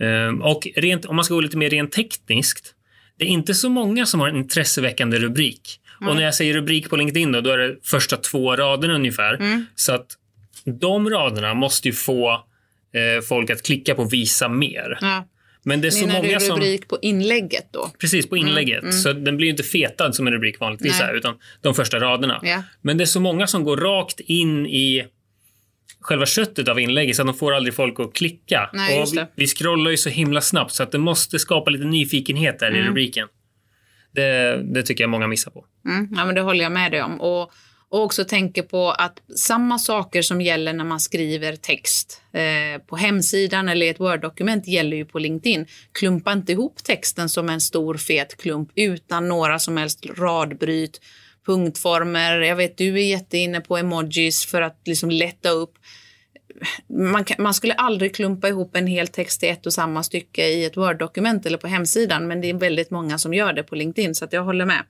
Ehm, 0.00 0.42
och 0.42 0.68
rent, 0.76 1.04
om 1.04 1.16
man 1.16 1.24
ska 1.24 1.34
gå 1.34 1.40
lite 1.40 1.56
mer 1.56 1.70
rent 1.70 1.92
tekniskt. 1.92 2.74
det 3.18 3.24
är 3.24 3.28
inte 3.28 3.54
så 3.54 3.68
många 3.68 4.06
som 4.06 4.20
har 4.20 4.28
en 4.28 4.36
intresseväckande 4.36 5.18
rubrik. 5.18 5.80
Och 6.08 6.16
när 6.16 6.22
jag 6.22 6.34
säger 6.34 6.54
rubrik 6.54 6.90
på 6.90 6.96
LinkedIn 6.96 7.32
då, 7.32 7.40
då 7.40 7.50
är 7.50 7.58
det 7.58 7.76
första 7.82 8.16
två 8.16 8.56
raderna 8.56 8.94
ungefär. 8.94 9.34
Mm. 9.34 9.66
Så 9.74 9.92
att 9.92 10.06
de 10.80 11.10
raderna 11.10 11.54
måste 11.54 11.88
ju 11.88 11.94
få 11.94 12.32
eh, 12.94 13.22
folk 13.28 13.50
att 13.50 13.62
klicka 13.62 13.94
på 13.94 14.04
visa 14.04 14.48
mer. 14.48 14.98
Ja. 15.00 15.28
Men 15.62 15.80
det 15.80 15.88
är 15.88 15.90
så 15.90 16.06
Menar 16.06 16.22
många 16.22 16.38
du 16.38 16.44
som... 16.44 16.56
rubrik 16.56 16.88
på 16.88 16.98
inlägget 17.02 17.68
då? 17.70 17.90
Precis, 17.98 18.28
på 18.28 18.36
inlägget. 18.36 18.94
Så 18.94 19.12
den 19.12 19.36
blir 19.36 19.46
ju 19.46 19.50
inte 19.50 19.62
fetad 19.62 20.12
som 20.12 20.26
en 20.26 20.32
rubrik 20.32 20.60
vanligtvis 20.60 21.00
Nej. 21.00 21.10
är, 21.10 21.14
utan 21.14 21.34
de 21.60 21.74
första 21.74 22.00
raderna. 22.00 22.40
Ja. 22.42 22.62
Men 22.82 22.96
det 22.98 23.04
är 23.04 23.06
så 23.06 23.20
många 23.20 23.46
som 23.46 23.64
går 23.64 23.76
rakt 23.76 24.20
in 24.20 24.66
i 24.66 25.06
själva 26.04 26.26
köttet 26.26 26.68
av 26.68 26.80
inlägget 26.80 27.16
så 27.16 27.22
att 27.22 27.26
de 27.28 27.34
får 27.34 27.54
aldrig 27.54 27.74
folk 27.74 28.00
att 28.00 28.14
klicka. 28.14 28.70
Nej, 28.72 29.02
och 29.02 29.08
vi, 29.12 29.24
vi 29.34 29.46
scrollar 29.46 29.90
ju 29.90 29.96
så 29.96 30.08
himla 30.08 30.40
snabbt 30.40 30.72
så 30.72 30.82
att 30.82 30.92
det 30.92 30.98
måste 30.98 31.38
skapa 31.38 31.70
lite 31.70 31.84
nyfikenhet 31.84 32.58
där 32.58 32.70
i 32.70 32.78
Mm. 32.78 32.88
rubriken. 32.88 33.28
Det, 34.12 34.62
det 34.74 34.82
tycker 34.82 35.04
jag 35.04 35.10
många 35.10 35.26
missar 35.26 35.50
på. 35.50 35.64
Mm, 35.88 36.08
ja, 36.16 36.24
men 36.24 36.34
det 36.34 36.40
håller 36.40 36.62
jag 36.62 36.72
med 36.72 36.92
dig 36.92 37.02
om. 37.02 37.20
Och, 37.20 37.52
och 37.88 38.02
också 38.02 38.24
tänker 38.24 38.62
på 38.62 38.90
att 38.90 39.18
samma 39.36 39.78
saker 39.78 40.22
som 40.22 40.40
gäller 40.40 40.72
när 40.72 40.84
man 40.84 41.00
skriver 41.00 41.56
text 41.56 42.22
eh, 42.32 42.82
på 42.86 42.96
hemsidan 42.96 43.68
eller 43.68 43.86
i 43.86 43.88
ett 43.88 44.00
Word-dokument 44.00 44.66
gäller 44.68 44.96
ju 44.96 45.04
på 45.04 45.18
LinkedIn. 45.18 45.66
Klumpa 45.92 46.32
inte 46.32 46.52
ihop 46.52 46.84
texten 46.84 47.28
som 47.28 47.48
en 47.48 47.60
stor 47.60 47.94
fet 47.96 48.36
klump 48.42 48.70
utan 48.74 49.28
några 49.28 49.58
som 49.58 49.76
helst 49.76 50.06
radbryt, 50.18 51.00
punktformer. 51.46 52.40
Jag 52.40 52.56
vet 52.56 52.78
du 52.78 52.98
är 52.98 53.06
jätteinne 53.06 53.60
på 53.60 53.76
emojis 53.76 54.46
för 54.46 54.62
att 54.62 54.80
liksom 54.84 55.10
lätta 55.10 55.50
upp. 55.50 55.74
Man, 56.88 57.24
kan, 57.24 57.42
man 57.42 57.54
skulle 57.54 57.74
aldrig 57.74 58.14
klumpa 58.14 58.48
ihop 58.48 58.76
en 58.76 58.86
hel 58.86 59.08
text 59.08 59.42
i 59.42 59.48
ett 59.48 59.66
och 59.66 59.72
samma 59.72 60.02
stycke 60.02 60.48
i 60.48 60.64
ett 60.64 60.76
Word-dokument 60.76 61.46
eller 61.46 61.58
på 61.58 61.66
hemsidan, 61.66 62.26
men 62.26 62.40
det 62.40 62.50
är 62.50 62.54
väldigt 62.54 62.90
många 62.90 63.18
som 63.18 63.34
gör 63.34 63.52
det 63.52 63.62
på 63.62 63.74
LinkedIn, 63.74 64.14
så 64.14 64.26
jag 64.30 64.44
håller 64.44 64.64
med. 64.64 64.82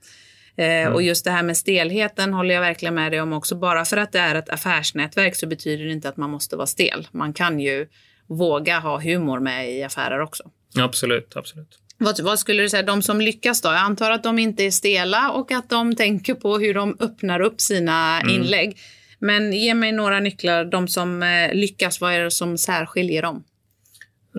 Eh, 0.57 0.91
Och 0.91 1.01
just 1.01 1.25
det 1.25 1.31
här 1.31 1.43
med 1.43 1.57
stelheten 1.57 2.33
håller 2.33 2.55
jag 2.55 2.61
verkligen 2.61 2.95
med 2.95 3.11
dig 3.11 3.21
om 3.21 3.33
också. 3.33 3.55
Bara 3.55 3.85
för 3.85 3.97
att 3.97 4.11
det 4.11 4.19
är 4.19 4.35
ett 4.35 4.49
affärsnätverk 4.49 5.35
så 5.35 5.47
betyder 5.47 5.85
det 5.85 5.91
inte 5.91 6.09
att 6.09 6.17
man 6.17 6.29
måste 6.29 6.55
vara 6.55 6.67
stel. 6.67 7.07
Man 7.11 7.33
kan 7.33 7.59
ju 7.59 7.87
våga 8.27 8.79
ha 8.79 9.01
humor 9.01 9.39
med 9.39 9.71
i 9.71 9.83
affärer 9.83 10.19
också. 10.19 10.43
Absolut, 10.77 11.35
absolut. 11.35 11.79
Vad, 11.97 12.19
vad 12.19 12.39
skulle 12.39 12.63
du 12.63 12.69
säga, 12.69 12.83
de 12.83 13.01
som 13.01 13.21
lyckas 13.21 13.61
då? 13.61 13.69
Jag 13.69 13.77
antar 13.77 14.11
att 14.11 14.23
de 14.23 14.39
inte 14.39 14.63
är 14.63 14.71
stela 14.71 15.31
och 15.31 15.51
att 15.51 15.69
de 15.69 15.95
tänker 15.95 16.33
på 16.33 16.57
hur 16.57 16.73
de 16.73 16.97
öppnar 16.99 17.39
upp 17.39 17.61
sina 17.61 18.21
inlägg. 18.29 18.77
Men 19.19 19.53
ge 19.53 19.73
mig 19.73 19.91
några 19.91 20.19
nycklar, 20.19 20.65
de 20.65 20.87
som 20.87 21.23
eh, 21.23 21.53
lyckas, 21.53 22.01
vad 22.01 22.13
är 22.13 22.19
det 22.23 22.31
som 22.31 22.57
särskiljer 22.57 23.21
dem? 23.21 23.43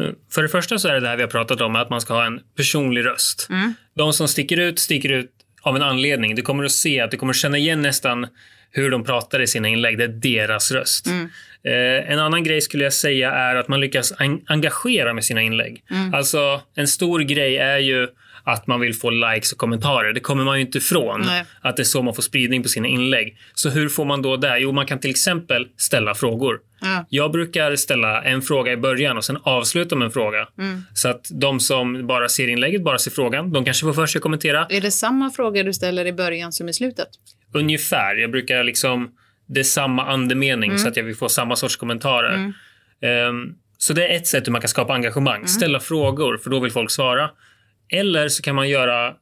Eh, 0.01 0.11
För 0.31 0.43
det 0.43 0.49
första 0.49 0.79
så 0.79 0.89
är 0.89 0.95
det 0.95 1.01
det 1.01 1.09
här 1.09 1.17
vi 1.17 1.23
har 1.23 1.31
pratat 1.31 1.61
om, 1.61 1.77
att 1.77 1.91
man 1.91 2.01
ska 2.01 2.15
ha 2.15 2.27
en 2.27 2.41
personlig 2.57 3.05
röst. 3.05 3.49
De 3.95 4.13
som 4.13 4.29
sticker 4.29 4.61
ut, 4.61 4.79
sticker 4.79 5.13
ut 5.13 5.31
av 5.63 5.77
en 5.77 5.83
anledning. 5.83 6.35
Du 6.35 6.43
kommer 6.43 6.65
att 6.65 6.73
se 6.73 7.01
att 7.01 7.11
du 7.11 7.17
kommer 7.17 7.33
känna 7.33 7.59
igen 7.59 7.83
nästan 7.83 8.27
hur 8.71 8.91
de 8.91 9.05
pratar 9.05 9.41
i 9.43 9.47
sina 9.47 9.69
inlägg. 9.69 9.99
Det 9.99 10.05
är 10.05 10.09
deras 10.09 10.71
röst. 10.73 11.07
Eh, 11.67 12.13
en 12.13 12.19
annan 12.19 12.45
grej 12.45 12.61
skulle 12.61 12.85
jag 12.85 12.93
säga 12.93 13.31
är 13.33 13.57
att 13.57 13.69
man 13.69 13.81
lyckas 13.81 14.13
en- 14.19 14.41
engagera 14.47 15.13
med 15.13 15.25
sina 15.25 15.43
inlägg. 15.43 15.83
Alltså, 16.15 16.61
en 16.77 16.89
stor 16.89 17.21
grej 17.21 17.57
är 17.57 17.79
ju 17.79 18.09
att 18.45 18.67
man 18.67 18.81
vill 18.81 18.95
få 18.95 19.11
likes 19.11 19.53
och 19.53 19.59
kommentarer. 19.59 20.13
Det 20.13 20.21
kommer 20.21 20.45
man 20.45 20.57
ju 20.59 20.65
inte 20.67 20.79
ifrån. 20.79 21.23
Nej. 21.27 21.45
Att 21.61 21.77
det 21.77 21.83
är 21.83 21.85
så 21.85 22.03
man 22.03 22.15
får 22.15 22.23
spridning 22.23 22.63
på 22.63 22.69
sina 22.69 22.89
inlägg. 22.89 23.37
Så 23.55 23.71
hur 23.71 23.89
får 23.89 24.05
man 24.05 24.23
då 24.23 24.37
det? 24.37 24.59
Jo, 24.59 24.73
man 24.73 24.87
kan 24.87 24.99
till 25.01 25.11
exempel 25.11 25.67
ställa 25.77 26.15
frågor. 26.15 26.59
Ja. 26.81 27.07
Jag 27.09 27.33
brukar 27.33 27.77
ställa 27.77 28.23
en 28.23 28.43
fråga 28.43 28.73
i 28.73 28.77
början 28.77 29.17
och 29.17 29.25
sen 29.25 29.39
avsluta 29.43 29.97
med 29.97 30.07
en 30.07 30.13
fråga. 30.13 30.49
Så 30.95 31.09
att 31.09 31.27
de 31.31 31.61
som 31.61 32.07
bara 32.07 32.29
ser 32.29 32.49
inlägget 32.49 32.83
bara 32.85 32.99
ser 32.99 33.11
frågan. 33.11 33.53
De 33.53 33.65
kanske 33.65 33.87
får 33.87 33.93
för 33.93 34.07
sig 34.07 34.19
att 34.19 34.23
kommentera. 34.23 34.67
Är 34.71 34.81
det 34.81 34.91
samma 34.91 35.31
fråga 35.31 35.63
du 35.63 35.73
ställer 35.73 36.07
i 36.07 36.13
början 36.13 36.53
som 36.53 36.69
i 36.69 36.73
slutet? 36.73 37.09
Ungefär. 37.55 38.15
Jag 38.17 38.31
brukar 38.31 38.65
liksom... 38.65 39.09
Det 39.47 39.61
är 39.61 39.65
samma 39.65 40.05
andemening 40.07 40.79
så 40.79 40.89
att 40.89 40.97
jag 40.97 41.05
vill 41.05 41.17
få 41.17 41.29
samma 41.29 41.57
sorts 41.57 41.77
kommentarer. 41.77 42.53
Ehm, 43.01 43.55
så 43.79 43.93
det 43.93 44.07
är 44.09 44.17
ett 44.17 44.27
sätt 44.27 44.47
hur 44.47 44.53
man 44.53 44.61
kan 44.61 44.69
skapa 44.69 44.95
engagemang. 44.95 45.47
Ställa 45.49 45.81
frågor, 45.81 46.39
för 46.39 46.51
då 46.51 46.61
vill 46.61 46.73
folk 46.73 46.91
svara. 46.91 47.31
Eller 47.89 48.29
så 48.29 48.43
kan 48.43 48.55
man 48.55 48.69
göra 48.69 49.15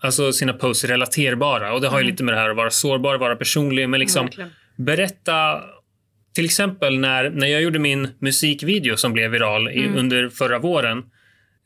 alltså, 0.00 0.32
sina 0.32 0.52
posts 0.52 0.84
relaterbara. 0.84 1.72
Och 1.72 1.80
det 1.80 1.88
har 1.88 1.98
ju 2.00 2.06
lite 2.06 2.24
med 2.24 2.34
det 2.34 2.38
här 2.40 2.50
att 2.50 2.56
vara 2.56 2.70
sårbar, 2.70 3.18
vara 3.18 3.36
personlig. 3.36 3.88
Men 3.88 4.00
liksom 4.00 4.28
berätta... 4.76 5.60
Till 6.34 6.44
exempel 6.44 6.98
när, 6.98 7.30
när 7.30 7.46
jag 7.46 7.62
gjorde 7.62 7.78
min 7.78 8.08
musikvideo 8.18 8.96
som 8.96 9.12
blev 9.12 9.30
viral 9.30 9.68
i, 9.68 9.88
under 9.96 10.28
förra 10.28 10.58
våren, 10.58 11.02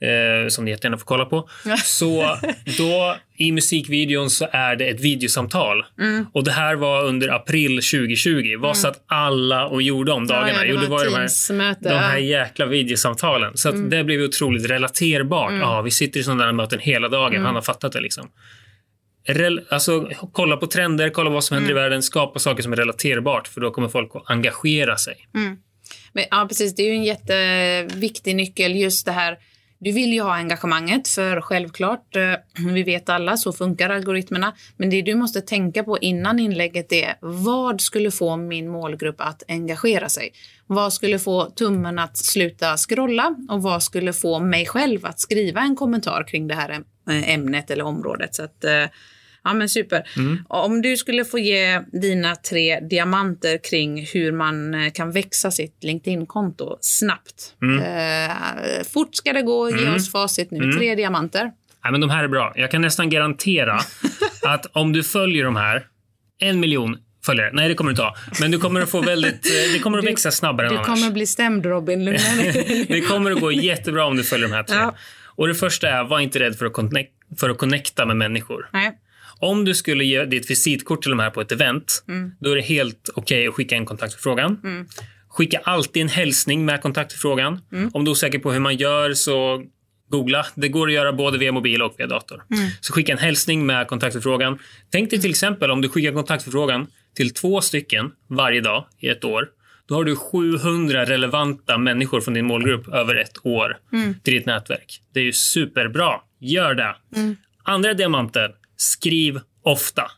eh, 0.02 0.48
som 0.48 0.64
ni 0.64 0.70
jättegärna 0.70 0.98
får 0.98 1.04
kolla 1.04 1.24
på. 1.24 1.48
Så 1.84 2.38
då 2.78 3.16
i 3.36 3.52
musikvideon 3.52 4.30
så 4.30 4.48
är 4.52 4.76
det 4.76 4.88
ett 4.88 5.00
videosamtal. 5.00 5.84
Och 6.32 6.44
det 6.44 6.52
här 6.52 6.74
var 6.74 7.04
under 7.04 7.28
april 7.28 7.70
2020. 7.70 8.56
Vad 8.58 8.76
satt 8.76 9.04
alla 9.06 9.66
och 9.66 9.82
gjorde 9.82 10.12
om 10.12 10.26
dagarna? 10.26 10.48
Ja, 10.48 10.54
ja, 10.54 10.62
det 10.62 10.68
Jo, 10.68 10.90
var 10.90 10.98
var 10.98 11.04
de 11.04 11.14
här, 11.14 11.76
de 11.80 11.88
här 11.88 12.18
jäkla 12.18 12.66
videosamtalen. 12.66 13.56
Så 13.56 13.68
att 13.68 13.90
det 13.90 14.04
blev 14.04 14.20
otroligt 14.20 14.70
relaterbart. 14.70 15.52
Ja, 15.60 15.82
vi 15.82 15.90
sitter 15.90 16.20
i 16.20 16.22
sådana 16.22 16.44
där 16.44 16.52
möten 16.52 16.78
hela 16.78 17.08
dagen. 17.08 17.44
Han 17.44 17.54
har 17.54 17.62
fattat 17.62 17.92
det 17.92 18.00
liksom. 18.00 18.30
Rel 19.28 19.60
alltså, 19.68 20.10
kolla 20.32 20.56
på 20.56 20.66
trender, 20.66 21.10
kolla 21.10 21.30
vad 21.30 21.44
som 21.44 21.54
händer 21.54 21.70
i 21.70 21.74
världen, 21.74 22.02
skapa 22.02 22.38
saker 22.38 22.62
som 22.62 22.72
är 22.72 22.76
relaterbart 22.76 23.48
för 23.48 23.60
då 23.60 23.70
kommer 23.70 23.88
folk 23.88 24.10
att 24.14 24.30
engagera 24.30 24.96
sig. 24.96 25.28
Men, 26.12 26.24
ja, 26.30 26.46
precis. 26.48 26.74
Det 26.74 26.82
är 26.82 26.86
ju 26.86 26.92
en 26.92 27.04
jätteviktig 27.04 28.36
nyckel, 28.36 28.76
just 28.76 29.06
det 29.06 29.12
här. 29.12 29.38
Du 29.84 29.92
vill 29.92 30.12
ju 30.12 30.20
ha 30.20 30.34
engagemanget, 30.34 31.08
för 31.08 31.40
självklart, 31.40 32.16
eh, 32.16 32.34
vi 32.74 32.82
vet 32.82 33.08
alla, 33.08 33.36
så 33.36 33.52
funkar 33.52 33.90
algoritmerna. 33.90 34.54
Men 34.76 34.90
det 34.90 35.02
du 35.02 35.14
måste 35.14 35.40
tänka 35.40 35.84
på 35.84 35.98
innan 35.98 36.38
inlägget 36.38 36.92
är 36.92 37.14
vad 37.20 37.80
skulle 37.80 38.10
få 38.10 38.36
min 38.36 38.68
målgrupp 38.68 39.20
att 39.20 39.42
engagera 39.48 40.08
sig? 40.08 40.32
Vad 40.66 40.92
skulle 40.92 41.18
få 41.18 41.44
tummen 41.44 41.98
att 41.98 42.16
sluta 42.16 42.76
scrolla 42.76 43.36
och 43.48 43.62
vad 43.62 43.82
skulle 43.82 44.12
få 44.12 44.40
mig 44.40 44.66
själv 44.66 45.06
att 45.06 45.20
skriva 45.20 45.60
en 45.60 45.76
kommentar 45.76 46.24
kring 46.28 46.48
det 46.48 46.54
här 46.54 46.70
eh, 46.70 47.34
ämnet 47.34 47.70
eller 47.70 47.84
området? 47.84 48.34
Så 48.34 48.42
att, 48.42 48.64
eh, 48.64 48.84
Ja, 49.44 49.52
men 49.54 49.68
super. 49.68 50.02
Om 50.48 50.82
du 50.82 50.96
skulle 50.96 51.24
få 51.24 51.38
ge 51.38 51.80
dina 51.92 52.36
tre 52.36 52.80
diamanter 52.80 53.58
kring 53.70 54.06
hur 54.06 54.32
man 54.32 54.74
eh, 54.74 54.92
kan 54.92 55.10
växa 55.12 55.50
sitt 55.50 55.84
LinkedIn-konto 55.84 56.78
snabbt. 56.80 57.54
Eh, 57.62 58.84
fort 58.92 59.14
ska 59.14 59.32
det 59.32 59.42
gå. 59.42 59.70
Ge 59.70 59.88
oss 59.88 60.12
facit 60.12 60.50
nu. 60.50 60.72
Tre 60.72 60.94
diamanter. 60.94 61.42
Nej, 61.84 61.92
men 61.92 62.00
de 62.00 62.10
här 62.10 62.24
är 62.24 62.28
bra. 62.28 62.52
Jag 62.56 62.70
kan 62.70 62.82
nästan 62.82 63.10
garantera 63.10 63.80
att 64.42 64.66
om 64.72 64.92
du 64.92 65.02
följer 65.02 65.44
de 65.44 65.56
här, 65.56 65.86
en 66.40 66.60
miljon 66.60 66.96
följare, 67.26 67.50
nej 67.52 67.68
det 67.68 67.74
kommer 67.74 67.90
du 67.90 67.92
inte 67.92 68.02
ha, 68.02 68.16
men 68.40 68.50
du 68.50 68.58
kommer 68.58 68.80
att 68.80 68.90
få 68.90 69.00
väldigt, 69.00 69.46
eh, 69.46 69.72
det 69.72 69.78
kommer 69.78 69.98
att 69.98 70.04
växa 70.04 70.30
snabbare 70.30 70.66
än 70.66 70.72
Du 70.72 70.78
annars. 70.78 71.00
kommer 71.00 71.12
bli 71.12 71.26
stämd, 71.26 71.66
Robin. 71.66 72.04
Lugna 72.04 72.18
det 72.88 73.00
kommer 73.00 73.30
att 73.30 73.40
gå 73.40 73.52
jättebra 73.52 74.04
om 74.06 74.16
du 74.16 74.24
följer 74.24 74.48
de 74.48 74.54
här 74.54 74.62
tre. 74.62 74.76
Ja. 74.76 74.94
Och 75.36 75.48
det 75.48 75.54
första 75.54 75.88
är, 75.88 76.04
var 76.04 76.20
inte 76.20 76.38
rädd 76.38 76.56
för 76.56 76.66
att, 76.66 76.72
connect, 76.72 77.12
för 77.40 77.50
att 77.50 77.58
connecta 77.58 78.06
med 78.06 78.16
människor. 78.16 78.68
Nej. 78.72 78.98
Om 79.38 79.64
du 79.64 79.74
skulle 79.74 80.04
ge 80.04 80.24
ditt 80.24 80.50
visitkort 80.50 81.02
till 81.02 81.10
de 81.10 81.18
här 81.18 81.30
på 81.30 81.40
ett 81.40 81.52
event, 81.52 82.04
då 82.40 82.50
är 82.50 82.56
det 82.56 82.62
helt 82.62 83.10
okej 83.14 83.46
att 83.48 83.54
skicka 83.54 83.76
en 83.76 83.86
kontaktförfrågan. 83.86 84.60
Skicka 85.28 85.60
alltid 85.64 86.02
en 86.02 86.08
hälsning 86.08 86.64
med 86.64 86.82
kontaktförfrågan. 86.82 87.60
Om 87.92 88.04
du 88.04 88.10
är 88.10 88.12
osäker 88.12 88.38
på 88.38 88.52
hur 88.52 88.60
man 88.60 88.76
gör 88.76 89.14
så 89.14 89.62
googla. 90.10 90.46
Det 90.54 90.68
går 90.68 90.86
att 90.88 90.94
göra 90.94 91.12
både 91.12 91.38
via 91.38 91.52
mobil 91.52 91.82
och 91.82 91.94
via 91.98 92.06
dator. 92.06 92.42
Så 92.80 92.92
skicka 92.92 93.12
en 93.12 93.18
hälsning 93.18 93.66
med 93.66 93.86
kontaktförfrågan. 93.86 94.58
Tänk 94.90 95.10
dig 95.10 95.20
till 95.20 95.30
exempel 95.30 95.70
om 95.70 95.80
du 95.80 95.88
skickar 95.88 96.12
kontaktförfrågan 96.12 96.86
till 97.16 97.34
två 97.34 97.60
stycken 97.60 98.10
varje 98.28 98.60
dag 98.60 98.86
i 99.00 99.08
ett 99.08 99.24
år. 99.24 99.48
Då 99.88 99.94
har 99.94 100.04
du 100.04 100.16
700 100.16 101.04
relevanta 101.04 101.78
människor 101.78 102.20
från 102.20 102.34
din 102.34 102.46
målgrupp 102.46 102.88
över 102.88 103.14
ett 103.16 103.46
år 103.46 103.76
till 104.22 104.34
ditt 104.34 104.46
nätverk. 104.46 105.00
Det 105.14 105.20
är 105.20 105.24
ju 105.24 105.32
superbra. 105.32 106.12
Gör 106.40 106.74
det. 106.74 106.94
Andra 107.64 107.94
diamanten. 107.94 108.50
Skriv 108.82 109.40
ofta. 109.62 110.10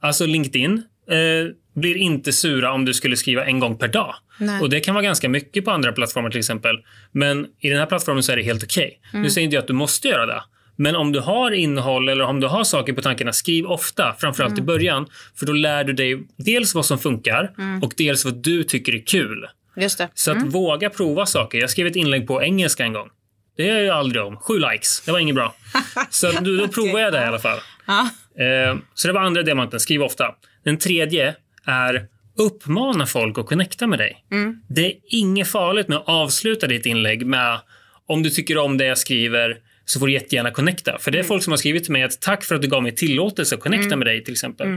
Alltså 0.00 0.26
LinkedIn 0.26 0.82
eh, 1.10 1.52
blir 1.74 1.96
inte 1.96 2.32
sura 2.32 2.72
om 2.72 2.84
du 2.84 2.94
skulle 2.94 3.16
skriva 3.16 3.44
en 3.44 3.60
gång 3.60 3.78
per 3.78 3.88
dag. 3.88 4.14
Nej. 4.38 4.60
Och 4.60 4.70
Det 4.70 4.80
kan 4.80 4.94
vara 4.94 5.04
ganska 5.04 5.28
mycket 5.28 5.64
på 5.64 5.70
andra 5.70 5.92
plattformar 5.92 6.30
till 6.30 6.38
exempel. 6.38 6.76
Men 7.12 7.46
i 7.60 7.68
den 7.68 7.78
här 7.78 7.86
plattformen 7.86 8.22
så 8.22 8.32
är 8.32 8.36
det 8.36 8.42
helt 8.42 8.64
okej. 8.64 9.00
Nu 9.12 9.30
säger 9.30 9.44
inte 9.44 9.54
jag 9.56 9.62
att 9.62 9.66
du 9.68 9.72
måste 9.74 10.08
göra 10.08 10.26
det. 10.26 10.42
Men 10.76 10.96
om 10.96 11.12
du 11.12 11.20
har 11.20 11.50
innehåll 11.50 12.08
eller 12.08 12.24
om 12.24 12.40
du 12.40 12.46
har 12.46 12.64
saker 12.64 12.92
på 12.92 13.02
tankarna, 13.02 13.32
skriv 13.32 13.66
ofta. 13.66 14.14
Framförallt 14.18 14.58
i 14.58 14.62
början. 14.62 15.06
För 15.38 15.46
då 15.46 15.52
lär 15.52 15.84
du 15.84 15.92
dig 15.92 16.26
dels 16.36 16.74
vad 16.74 16.86
som 16.86 16.98
funkar 16.98 17.50
och 17.82 17.92
dels 17.96 18.24
vad 18.24 18.34
du 18.42 18.62
tycker 18.62 18.94
är 18.94 19.06
kul. 19.06 19.46
Just 19.76 19.98
det. 19.98 20.08
Så 20.14 20.30
att 20.30 20.42
våga 20.54 20.90
prova 20.90 21.26
saker. 21.26 21.58
Jag 21.58 21.70
skrev 21.70 21.86
ett 21.86 21.96
inlägg 21.96 22.26
på 22.26 22.42
engelska 22.42 22.84
en 22.84 22.92
gång. 22.92 23.08
Det 23.56 23.62
gör 23.66 23.80
jag 23.80 23.96
aldrig 23.96 24.22
om. 24.24 24.36
Sju 24.36 24.58
likes. 24.58 25.00
Det 25.00 25.12
var 25.12 25.18
inget 25.18 25.34
bra. 25.34 25.54
Så 26.10 26.32
då, 26.32 26.56
då 26.56 26.68
provar 26.68 27.00
jag 27.00 27.12
det 27.12 27.20
i 27.22 27.24
alla 27.24 27.38
fall. 27.38 27.58
Ja. 27.86 28.10
Eh, 28.44 28.78
så 28.94 29.08
det 29.08 29.14
var 29.14 29.20
andra 29.20 29.42
diamanten. 29.42 29.80
Skriv 29.80 30.02
ofta. 30.02 30.34
Den 30.64 30.78
tredje 30.78 31.34
är 31.66 32.06
uppmana 32.38 33.06
folk 33.06 33.38
att 33.38 33.46
connecta 33.46 33.86
med 33.86 33.98
dig. 33.98 34.24
Det 34.68 34.86
är 34.86 34.92
inget 35.08 35.48
farligt 35.48 35.88
med 35.88 35.98
att 35.98 36.08
avsluta 36.08 36.66
ditt 36.66 36.86
inlägg 36.86 37.26
med 37.26 37.60
om 38.08 38.22
du 38.22 38.30
tycker 38.30 38.58
om 38.58 38.78
det 38.78 38.84
jag 38.86 38.98
skriver, 38.98 39.56
så 39.84 39.98
får 40.00 40.06
du 40.06 40.12
jättegärna 40.12 40.50
connecta. 40.50 40.98
För 40.98 41.10
det 41.10 41.18
är 41.18 41.22
folk 41.22 41.42
som 41.42 41.50
har 41.50 41.56
skrivit 41.58 41.84
till 41.84 41.92
mig 41.92 42.02
att 42.02 42.20
tack 42.20 42.44
för 42.44 42.54
att 42.54 42.62
du 42.62 42.68
gav 42.68 42.82
mig 42.82 42.94
tillåtelse 42.94 43.54
att 43.54 43.60
connecta 43.60 43.96
med 43.96 44.06
dig 44.06 44.24
till 44.24 44.32
exempel. 44.32 44.68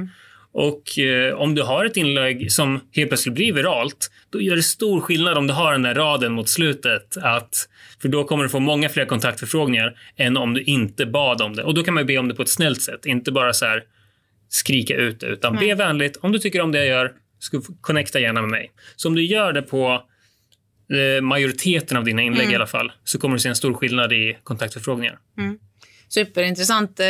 Och 0.53 0.99
eh, 0.99 1.33
om 1.33 1.55
du 1.55 1.61
har 1.61 1.85
ett 1.85 1.97
inlägg 1.97 2.51
som 2.51 2.79
helt 2.91 3.09
plötsligt 3.09 3.35
blir 3.35 3.53
viralt, 3.53 4.11
då 4.29 4.41
gör 4.41 4.55
det 4.55 4.63
stor 4.63 5.01
skillnad 5.01 5.37
om 5.37 5.47
du 5.47 5.53
har 5.53 5.71
den 5.71 5.81
där 5.81 5.95
raden 5.95 6.31
mot 6.33 6.49
slutet. 6.49 7.17
Att, 7.17 7.69
för 8.01 8.09
då 8.09 8.23
kommer 8.23 8.43
du 8.43 8.49
få 8.49 8.59
många 8.59 8.89
fler 8.89 9.05
kontaktförfrågningar 9.05 9.99
än 10.17 10.37
om 10.37 10.53
du 10.53 10.61
inte 10.61 11.05
bad 11.05 11.41
om 11.41 11.55
det. 11.55 11.63
Och 11.63 11.73
då 11.73 11.83
kan 11.83 11.93
man 11.93 12.05
be 12.05 12.17
om 12.17 12.27
det 12.27 12.35
på 12.35 12.41
ett 12.41 12.49
snällt 12.49 12.81
sätt, 12.81 13.05
inte 13.05 13.31
bara 13.31 13.53
så 13.53 13.65
här 13.65 13.83
skrika 14.49 14.95
ut 14.95 15.19
det, 15.19 15.27
utan 15.27 15.55
be 15.55 15.75
vänligt. 15.75 16.17
Om 16.17 16.31
du 16.31 16.39
tycker 16.39 16.61
om 16.61 16.71
det 16.71 16.77
jag 16.77 16.87
gör, 16.87 17.11
ska 17.39 17.61
connecta 17.81 18.19
gärna 18.19 18.41
med 18.41 18.49
mig. 18.49 18.71
Så 18.95 19.07
om 19.07 19.15
du 19.15 19.23
gör 19.25 19.53
det 19.53 19.61
på 19.61 20.03
eh, 20.93 21.21
majoriteten 21.21 21.97
av 21.97 22.03
dina 22.03 22.21
inlägg 22.21 22.51
i 22.51 22.55
alla 22.55 22.67
fall, 22.67 22.91
så 23.03 23.19
kommer 23.19 23.35
du 23.35 23.39
se 23.39 23.49
en 23.49 23.55
stor 23.55 23.73
skillnad 23.73 24.13
i 24.13 24.37
kontaktförfrågningar. 24.43 25.19
Superintressant. 26.09 26.99
Eh, 26.99 27.07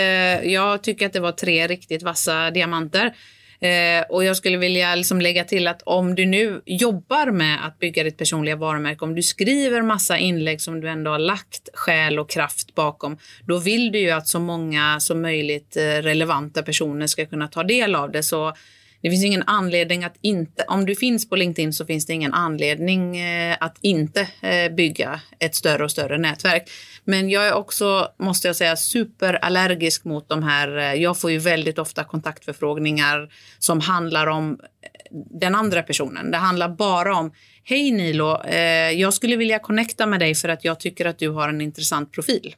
jag 0.54 0.84
tycker 0.84 1.06
att 1.06 1.14
det 1.14 1.20
var 1.20 1.32
tre 1.32 1.68
riktigt 1.68 2.04
vassa 2.04 2.52
diamanter. 2.52 3.14
Eh, 3.62 4.06
och 4.10 4.24
jag 4.24 4.38
skulle 4.38 4.58
vilja 4.58 4.96
liksom 4.96 5.22
lägga 5.22 5.44
till 5.44 5.68
att 5.68 5.82
om 5.82 6.16
du 6.16 6.26
nu 6.26 6.62
jobbar 6.66 7.32
med 7.32 7.66
att 7.66 7.80
bygga 7.80 8.04
ditt 8.04 8.18
personliga 8.18 8.56
varumärke, 8.56 9.06
om 9.06 9.16
du 9.16 9.24
skriver 9.24 9.82
massa 9.82 10.18
inlägg 10.18 10.62
som 10.62 10.82
du 10.82 10.90
ändå 10.90 11.12
har 11.12 11.20
lagt 11.20 11.70
själ 11.74 12.20
och 12.20 12.30
kraft 12.30 12.76
bakom, 12.76 13.18
då 13.46 13.58
vill 13.58 13.92
du 13.92 14.00
ju 14.00 14.10
att 14.10 14.28
så 14.28 14.40
många 14.40 15.00
som 15.00 15.22
möjligt 15.22 15.78
eh, 15.78 15.82
relevanta 15.82 16.64
personer 16.64 17.08
ska 17.08 17.26
kunna 17.26 17.48
ta 17.48 17.64
del 17.64 17.96
av 17.96 18.12
det. 18.12 18.24
Så 18.24 18.54
det 19.02 19.10
finns 19.10 19.24
ingen 19.24 19.44
anledning 19.44 20.04
att 20.04 20.16
inte, 20.22 20.64
om 20.68 20.86
du 20.86 20.96
finns 20.96 21.30
på 21.30 21.36
LinkedIn 21.36 21.74
så 21.74 21.86
finns 21.86 22.06
det 22.06 22.14
ingen 22.14 22.34
anledning 22.34 23.18
eh, 23.18 23.58
att 23.60 23.78
inte 23.82 24.28
eh, 24.42 24.72
bygga 24.72 25.22
ett 25.40 25.56
större 25.56 25.84
och 25.84 25.92
större 25.92 26.18
nätverk. 26.18 26.70
Men 27.04 27.30
jag 27.30 27.48
är 27.48 27.54
också, 27.54 28.08
måste 28.20 28.48
jag 28.48 28.56
säga, 28.56 28.76
superallergisk 28.76 30.06
mot 30.06 30.30
de 30.30 30.44
här, 30.44 30.78
eh, 30.78 30.94
jag 30.94 31.20
får 31.20 31.32
ju 31.32 31.38
väldigt 31.38 31.80
ofta 31.80 32.04
kontaktförfrågningar 32.04 33.30
som 33.60 33.80
handlar 33.80 34.28
om 34.28 34.60
den 35.12 35.56
andra 35.56 35.84
personen. 35.84 36.32
Det 36.32 36.38
handlar 36.38 36.70
bara 36.70 37.16
om, 37.16 37.32
hej 37.64 37.92
Nilo, 37.92 38.48
jag 38.96 39.14
skulle 39.14 39.36
vilja 39.36 39.60
connecta 39.60 40.06
med 40.06 40.20
dig 40.20 40.36
för 40.36 40.50
att 40.50 40.66
jag 40.66 40.80
tycker 40.80 41.06
att 41.06 41.20
du 41.20 41.30
har 41.30 41.50
en 41.50 41.62
intressant 41.62 42.12
profil. 42.12 42.56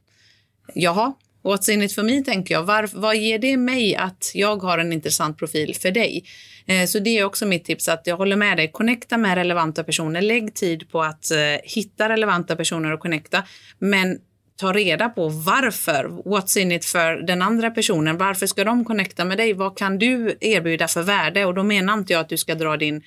Jaha, 0.73 1.13
what's 1.43 1.69
in 1.69 1.81
it 1.81 1.95
for 1.95 2.03
me, 2.03 2.23
tänker 2.23 2.53
jag. 2.53 2.63
Var, 2.63 2.89
vad 2.93 3.17
ger 3.17 3.39
det 3.39 3.57
mig 3.57 3.95
att 3.95 4.31
jag 4.33 4.61
har 4.61 4.77
en 4.77 4.93
intressant 4.93 5.37
profil 5.37 5.75
för 5.75 5.91
dig? 5.91 6.23
Eh, 6.65 6.85
så 6.85 6.99
det 6.99 7.17
är 7.17 7.23
också 7.23 7.45
mitt 7.45 7.65
tips, 7.65 7.87
att 7.87 8.07
jag 8.07 8.17
håller 8.17 8.35
med 8.35 8.57
dig. 8.57 8.71
Connecta 8.71 9.17
med 9.17 9.35
relevanta 9.35 9.83
personer. 9.83 10.21
Lägg 10.21 10.55
tid 10.55 10.91
på 10.91 11.01
att 11.01 11.31
eh, 11.31 11.37
hitta 11.63 12.09
relevanta 12.09 12.55
personer 12.55 12.93
och 12.93 12.99
connecta. 12.99 13.43
Men 13.79 14.19
ta 14.61 14.73
reda 14.73 15.09
på 15.09 15.29
varför. 15.29 16.03
What's 16.25 16.57
in 16.57 16.71
it 16.71 16.85
för 16.85 17.15
den 17.15 17.41
andra 17.41 17.71
personen? 17.71 18.17
Varför 18.17 18.47
ska 18.47 18.63
de 18.63 18.85
connecta 18.85 19.25
med 19.25 19.37
dig? 19.37 19.53
Vad 19.53 19.77
kan 19.77 19.97
du 19.97 20.37
erbjuda 20.41 20.87
för 20.87 21.01
värde? 21.01 21.45
Och 21.45 21.53
då 21.53 21.63
menar 21.63 21.93
inte 21.93 22.13
jag 22.13 22.19
att 22.19 22.29
du 22.29 22.37
ska 22.37 22.55
dra 22.55 22.77
din 22.77 23.03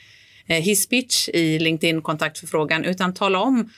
eh, 0.47 0.62
hisspitch 0.62 1.29
i 1.29 1.59
LinkedIn-kontaktförfrågan, 1.59 2.85
utan 2.85 3.14
tala 3.14 3.40
om 3.40 3.70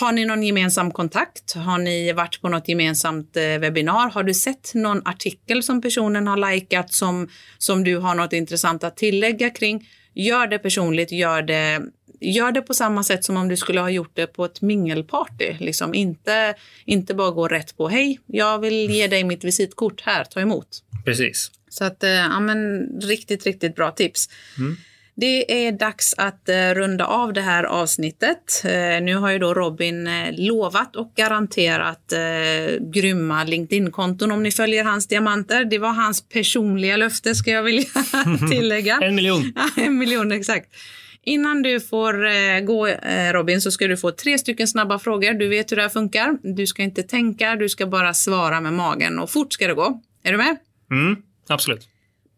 har 0.00 0.12
ni 0.12 0.24
någon 0.24 0.42
gemensam 0.42 0.90
kontakt? 0.90 1.54
Har 1.54 1.78
ni 1.78 2.12
varit 2.12 2.40
på 2.40 2.48
något 2.48 2.68
gemensamt 2.68 3.36
eh, 3.36 3.42
webbinar? 3.42 4.10
Har 4.10 4.22
du 4.22 4.34
sett 4.34 4.74
någon 4.74 5.06
artikel 5.06 5.62
som 5.62 5.82
personen 5.82 6.26
har 6.26 6.52
likat 6.52 6.92
som, 6.92 7.28
som 7.58 7.84
du 7.84 7.96
har 7.96 8.14
något 8.14 8.32
intressant 8.32 8.84
att 8.84 8.96
tillägga 8.96 9.50
kring? 9.50 9.88
Gör 10.14 10.46
det 10.46 10.58
personligt, 10.58 11.12
gör 11.12 11.42
det, 11.42 11.82
gör 12.20 12.52
det 12.52 12.62
på 12.62 12.74
samma 12.74 13.02
sätt 13.02 13.24
som 13.24 13.36
om 13.36 13.48
du 13.48 13.56
skulle 13.56 13.80
ha 13.80 13.90
gjort 13.90 14.12
det 14.14 14.26
på 14.26 14.44
ett 14.44 14.60
mingelparty. 14.60 15.56
Liksom 15.58 15.94
inte, 15.94 16.54
inte 16.84 17.14
bara 17.14 17.30
gå 17.30 17.48
rätt 17.48 17.76
på 17.76 17.88
hej, 17.88 18.20
jag 18.26 18.58
vill 18.58 18.90
ge 18.90 19.06
dig 19.06 19.24
mitt 19.24 19.44
visitkort 19.44 20.00
här, 20.00 20.24
ta 20.24 20.40
emot. 20.40 20.68
Precis. 21.04 21.50
Så 21.68 21.84
att, 21.84 22.02
eh, 22.02 22.10
ja 22.10 22.40
men 22.40 22.86
riktigt, 23.02 23.46
riktigt 23.46 23.76
bra 23.76 23.90
tips. 23.90 24.28
Det 25.14 25.66
är 25.66 25.72
dags 25.72 26.14
att 26.18 26.48
eh, 26.48 26.74
runda 26.74 27.06
av 27.06 27.32
det 27.32 27.40
här 27.40 27.64
avsnittet. 27.64 28.62
Eh, 28.64 28.70
nu 29.02 29.16
har 29.16 29.30
ju 29.30 29.38
då 29.38 29.54
Robin 29.54 30.06
eh, 30.06 30.32
lovat 30.32 30.96
och 30.96 31.12
garanterat 31.16 32.12
eh, 32.12 32.80
grymma 32.80 33.44
LinkedIn-konton 33.44 34.32
om 34.32 34.42
ni 34.42 34.50
följer 34.50 34.84
hans 34.84 35.06
diamanter. 35.06 35.64
Det 35.64 35.78
var 35.78 35.92
hans 35.92 36.28
personliga 36.28 36.96
löfte 36.96 37.34
ska 37.34 37.50
jag 37.50 37.62
vilja 37.62 37.84
tillägga. 38.50 38.98
En 39.02 39.14
miljon. 39.14 39.52
Ja, 39.56 39.82
en 39.82 39.98
miljon 39.98 40.32
exakt. 40.32 40.74
Innan 41.24 41.62
du 41.62 41.80
får 41.80 42.26
eh, 42.26 42.60
gå 42.60 42.86
eh, 42.86 43.32
Robin 43.32 43.60
så 43.60 43.70
ska 43.70 43.86
du 43.86 43.96
få 43.96 44.10
tre 44.10 44.38
stycken 44.38 44.68
snabba 44.68 44.98
frågor. 44.98 45.32
Du 45.34 45.48
vet 45.48 45.72
hur 45.72 45.76
det 45.76 45.82
här 45.82 45.88
funkar. 45.88 46.38
Du 46.42 46.66
ska 46.66 46.82
inte 46.82 47.02
tänka, 47.02 47.56
du 47.56 47.68
ska 47.68 47.86
bara 47.86 48.14
svara 48.14 48.60
med 48.60 48.72
magen 48.72 49.18
och 49.18 49.30
fort 49.30 49.52
ska 49.52 49.68
det 49.68 49.74
gå. 49.74 50.02
Är 50.22 50.32
du 50.32 50.38
med? 50.38 50.56
Mm, 50.90 51.16
absolut. 51.48 51.88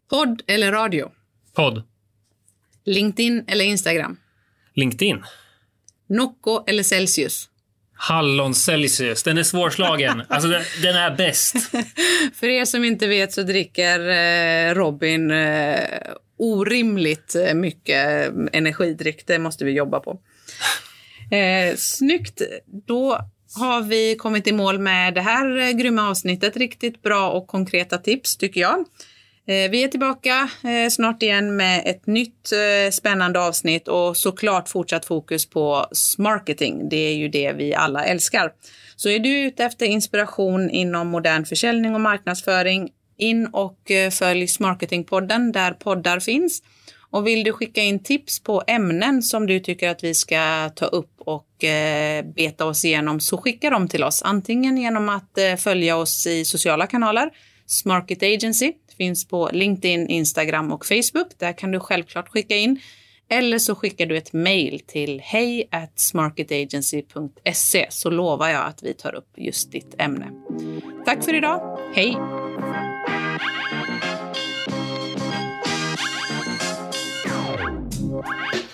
Podd 0.09 0.41
eller 0.47 0.71
radio? 0.71 1.11
Podd. 1.55 1.83
LinkedIn 2.85 3.45
eller 3.47 3.65
Instagram? 3.65 4.17
LinkedIn. 4.73 5.23
Nocco 6.09 6.63
eller 6.67 6.83
Celsius? 6.83 7.49
Hallon 7.97 8.55
Celsius. 8.55 9.23
Den 9.23 9.37
är 9.37 9.43
svårslagen. 9.43 10.23
alltså, 10.29 10.49
den, 10.49 10.63
den 10.81 10.95
är 10.95 11.15
bäst. 11.15 11.55
För 12.33 12.47
er 12.47 12.65
som 12.65 12.83
inte 12.83 13.07
vet 13.07 13.33
så 13.33 13.43
dricker 13.43 13.99
eh, 13.99 14.73
Robin 14.75 15.31
eh, 15.31 15.79
orimligt 16.37 17.35
eh, 17.35 17.53
mycket 17.53 18.31
energidryck. 18.53 19.27
Det 19.27 19.39
måste 19.39 19.65
vi 19.65 19.71
jobba 19.71 19.99
på. 19.99 20.19
Eh, 21.31 21.75
snyggt. 21.75 22.41
Då 22.87 23.19
har 23.55 23.81
vi 23.81 24.15
kommit 24.15 24.47
i 24.47 24.51
mål 24.51 24.79
med 24.79 25.13
det 25.13 25.21
här 25.21 25.57
eh, 25.57 25.71
grymma 25.71 26.09
avsnittet. 26.09 26.57
Riktigt 26.57 27.01
bra 27.01 27.29
och 27.29 27.47
konkreta 27.47 27.97
tips 27.97 28.37
tycker 28.37 28.61
jag. 28.61 28.85
Eh, 29.47 29.69
vi 29.71 29.83
är 29.83 29.87
tillbaka 29.87 30.49
eh, 30.63 30.89
snart 30.89 31.23
igen 31.23 31.55
med 31.55 31.83
ett 31.85 32.07
nytt 32.07 32.51
eh, 32.51 32.91
spännande 32.91 33.39
avsnitt 33.39 33.87
och 33.87 34.17
såklart 34.17 34.69
fortsatt 34.69 35.05
fokus 35.05 35.49
på 35.49 35.85
marketing. 36.17 36.89
Det 36.89 36.97
är 36.97 37.15
ju 37.15 37.27
det 37.27 37.53
vi 37.53 37.73
alla 37.73 38.05
älskar. 38.05 38.51
Så 38.95 39.09
är 39.09 39.19
du 39.19 39.39
ute 39.39 39.63
efter 39.63 39.85
inspiration 39.85 40.69
inom 40.69 41.07
modern 41.07 41.45
försäljning 41.45 41.95
och 41.95 42.01
marknadsföring, 42.01 42.89
in 43.17 43.47
och 43.47 43.79
följ 44.11 44.47
Smarketingpodden 44.47 45.51
där 45.51 45.71
poddar 45.71 46.19
finns. 46.19 46.61
Och 47.09 47.27
vill 47.27 47.43
du 47.43 47.51
skicka 47.51 47.81
in 47.81 48.03
tips 48.03 48.39
på 48.39 48.63
ämnen 48.67 49.21
som 49.21 49.47
du 49.47 49.59
tycker 49.59 49.89
att 49.89 50.03
vi 50.03 50.13
ska 50.13 50.69
ta 50.75 50.85
upp 50.85 51.11
och 51.17 51.47
beta 52.35 52.65
oss 52.65 52.85
igenom 52.85 53.19
så 53.19 53.37
skicka 53.37 53.69
dem 53.69 53.87
till 53.87 54.03
oss. 54.03 54.21
Antingen 54.25 54.77
genom 54.77 55.09
att 55.09 55.37
följa 55.57 55.97
oss 55.97 56.27
i 56.27 56.45
sociala 56.45 56.87
kanaler. 56.87 57.29
Smarket 57.65 58.23
Agency 58.23 58.73
finns 58.97 59.27
på 59.27 59.49
LinkedIn, 59.53 60.07
Instagram 60.07 60.71
och 60.71 60.85
Facebook. 60.85 61.27
Där 61.37 61.53
kan 61.53 61.71
du 61.71 61.79
självklart 61.79 62.29
skicka 62.29 62.55
in. 62.55 62.79
Eller 63.29 63.59
så 63.59 63.75
skickar 63.75 64.05
du 64.05 64.17
ett 64.17 64.33
mejl 64.33 64.79
till 64.79 65.21
hej 65.23 65.69
smarketagency.se 65.95 67.87
så 67.89 68.09
lovar 68.09 68.49
jag 68.49 68.65
att 68.65 68.83
vi 68.83 68.93
tar 68.93 69.15
upp 69.15 69.29
just 69.35 69.71
ditt 69.71 69.95
ämne. 69.97 70.31
Tack 71.05 71.23
för 71.23 71.33
idag. 71.33 71.79
Hej! 71.93 72.17
Thank 78.23 78.64